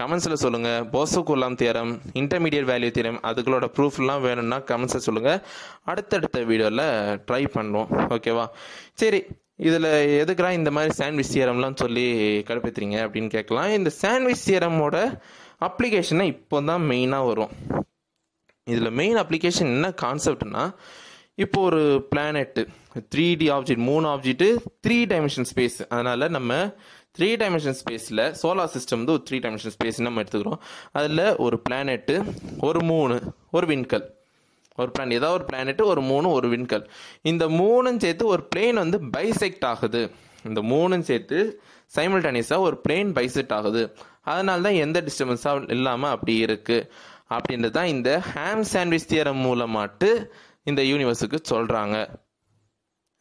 கமெண்ட்ஸில் 0.00 0.42
சொல்லுங்கள் 0.44 0.86
போசோகுலாம் 0.94 1.58
தியரம் 1.60 1.92
இன்டர்மீடியட் 2.22 2.68
வேல்யூ 2.72 2.90
தியரம் 2.96 3.20
அதுகளோட 3.28 3.66
ப்ரூஃப்லாம் 3.76 4.24
வேணும்னா 4.26 4.58
கமெண்ட்ஸில் 4.70 5.06
சொல்லுங்கள் 5.08 5.40
அடுத்தடுத்த 5.92 6.44
வீடியோவில் 6.50 6.86
ட்ரை 7.28 7.42
பண்ணுவோம் 7.56 7.92
ஓகேவா 8.16 8.46
சரி 9.02 9.20
இதில் 9.56 9.88
எதுக்குறா 10.22 10.50
இந்த 10.50 10.70
மாதிரி 10.70 10.94
சாண்ட்விச் 10.94 11.32
தியரம்லாம் 11.34 11.80
சொல்லி 11.82 12.06
கடுப்பேற்றுறீங்க 12.48 12.96
அப்படின்னு 13.04 13.30
கேட்கலாம். 13.36 13.70
இந்த 13.70 13.90
சாண்ட்விச் 14.02 14.46
தியரமோட 14.48 14.96
அப்ளிகேஷனை 15.60 16.22
இப்போ 16.22 16.62
தான் 16.62 16.82
மெயினாக 16.90 17.26
வரும். 17.26 17.52
இதில் 18.64 18.90
மெயின் 18.90 19.16
அப்ளிகேஷன் 19.16 19.72
என்ன 19.76 19.88
கான்செப்ட்னா 20.02 20.74
இப்போ 21.36 21.60
ஒரு 21.60 22.06
பிளானெட்டு 22.10 22.62
த்ரீ 23.12 23.36
டி 23.36 23.50
ஆப்ஜெக்ட் 23.50 23.84
மூணு 23.90 24.06
ஆப்ஜெக்ட்டு 24.08 24.48
த்ரீ 24.86 24.98
டைமென்ஷன் 25.12 25.48
ஸ்பேஸ் 25.52 25.78
அதனால் 25.88 26.30
நம்ம 26.30 26.74
த்ரீ 27.18 27.28
டைமென்ஷன் 27.40 27.78
ஸ்பேஸில் 27.80 28.22
சோலார் 28.42 28.72
சிஸ்டம் 28.74 29.00
வந்து 29.02 29.12
ஒரு 29.12 29.22
த்ரீ 29.30 29.38
டைமென்ஷன் 29.44 29.74
ஸ்பேஸ் 29.76 29.98
நம்ம 29.98 30.22
எடுத்துக்கிறோம். 30.22 30.60
அதில் 30.92 31.36
ஒரு 31.36 31.62
பிளானெட்டு 31.68 32.16
ஒரு 32.60 32.82
மூணு 32.84 33.16
ஒரு 33.50 33.66
விண்கல். 33.66 34.06
ஒரு 34.78 34.90
பிளான் 34.94 35.14
ஏதாவது 35.18 35.36
ஒரு 35.38 35.46
பிளானெட்டு 35.50 35.82
ஒரு 35.92 36.00
மூணு 36.10 36.28
ஒரு 36.30 36.48
விண்கல். 36.54 36.84
இந்த 37.22 37.44
மூணும் 37.58 38.00
சேர்த்து 38.04 38.24
ஒரு 38.26 38.42
பிளேன் 38.54 38.80
வந்து 38.82 38.98
பைசெக்ட் 39.16 39.66
ஆகுது. 39.72 40.02
இந்த 40.48 40.60
மூணும் 40.72 41.06
சேர்த்து 41.10 41.38
சைமல்டேனியஸாக 41.96 42.66
ஒரு 42.68 42.76
பிளேன் 42.88 43.12
பைசெக்ட் 43.18 43.54
ஆகுது. 43.58 43.82
அதனால 44.32 44.62
தான் 44.66 44.80
எந்த 44.84 44.98
டிஸ்டர்பன்ஸாக 45.06 45.70
இல்லாமல் 45.76 46.12
அப்படி 46.14 46.34
இருக்குது 46.44 46.88
அப்படின்றது 47.34 47.76
தான் 47.78 47.92
இந்த 47.94 48.10
ஹேம் 48.32 48.64
சாண்ட்விச் 48.72 49.08
தியரம் 49.12 49.42
மூலமாட்டு 49.46 50.10
இந்த 50.70 50.82
யூனிவர்ஸுக்கு 50.82 51.38
சொல்கிறாங்க 51.52 51.96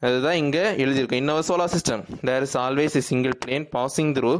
அதுதான் 0.02 0.40
இங்கே 0.44 0.64
எழுதியிருக்கும் 0.84 1.22
இன்னொரு 1.22 1.44
solar 1.48 1.74
system 1.74 2.02
there 2.28 2.46
is 2.48 2.56
always 2.58 2.96
a 3.00 3.04
single 3.10 3.36
plane 3.44 3.68
passing 3.76 4.12
through 4.18 4.32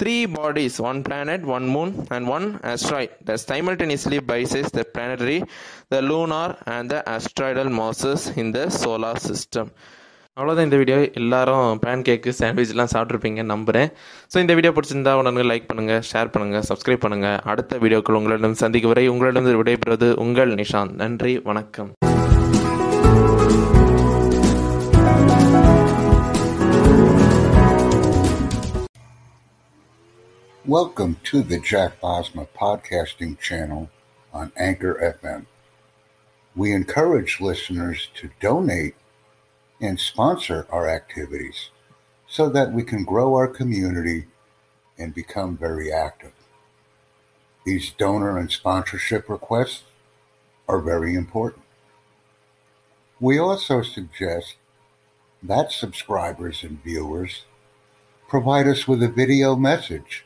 three 0.00 0.14
bodies 0.34 0.78
one 0.88 0.98
planet 1.06 1.44
one 1.56 1.66
moon 1.74 1.92
and 2.14 2.26
one 2.36 2.46
asteroid. 2.72 3.10
That 3.28 3.38
simultaneously 3.50 4.18
bisects 4.30 4.72
the 4.78 4.84
planetary, 4.94 5.38
the 5.94 6.00
lunar 6.08 6.48
and 6.74 6.90
the 6.92 6.98
asteroidal 7.14 7.68
masses 7.78 8.22
in 8.42 8.48
the 8.56 8.64
solar 8.82 9.14
system. 9.28 9.68
அவ்வளோதான் 10.36 10.66
இந்த 10.68 10.78
video 10.80 10.96
எல்லாரும் 11.20 11.78
pan 11.84 12.02
கேக்கு 12.06 12.32
சாண்ட்விச்லாம் 12.40 12.90
சாப்பிட்ருப்பீங்க 12.94 13.42
நம்புகிறேன் 13.52 13.88
so 14.32 14.36
இந்த 14.44 14.54
video 14.58 14.72
பிடிச்சிருந்தா 14.78 15.14
உடனே 15.20 15.44
like 15.50 15.70
பண்ணுங்கள் 15.70 16.02
share 16.10 16.32
பண்ணுங்கள் 16.34 16.66
subscribe 16.70 17.04
பண்ணுங்கள் 17.04 17.40
அடுத்த 17.52 17.78
வீடியோக்கள் 17.84 18.18
உங்களிடம் 18.20 18.60
சந்திக்கும் 18.64 18.94
வரை 18.94 19.06
உங்களிடம் 19.14 19.48
விடைபெறுவது 19.62 20.10
உங்கள் 20.26 20.52
நிஷாந்த். 20.62 20.94
நன்றி 21.04 21.34
வணக்கம். 21.50 21.90
Welcome 30.66 31.18
to 31.22 31.42
the 31.42 31.60
Jack 31.60 32.00
Bosma 32.00 32.48
podcasting 32.58 33.38
channel 33.38 33.88
on 34.32 34.50
Anchor 34.56 35.16
FM. 35.22 35.46
We 36.56 36.72
encourage 36.72 37.40
listeners 37.40 38.08
to 38.16 38.30
donate 38.40 38.96
and 39.80 40.00
sponsor 40.00 40.66
our 40.70 40.88
activities 40.88 41.70
so 42.26 42.48
that 42.48 42.72
we 42.72 42.82
can 42.82 43.04
grow 43.04 43.36
our 43.36 43.46
community 43.46 44.26
and 44.98 45.14
become 45.14 45.56
very 45.56 45.92
active. 45.92 46.32
These 47.64 47.92
donor 47.92 48.36
and 48.36 48.50
sponsorship 48.50 49.28
requests 49.28 49.84
are 50.68 50.80
very 50.80 51.14
important. 51.14 51.62
We 53.20 53.38
also 53.38 53.82
suggest 53.82 54.56
that 55.44 55.70
subscribers 55.70 56.64
and 56.64 56.82
viewers 56.82 57.44
provide 58.28 58.66
us 58.66 58.88
with 58.88 59.00
a 59.04 59.08
video 59.08 59.54
message 59.54 60.25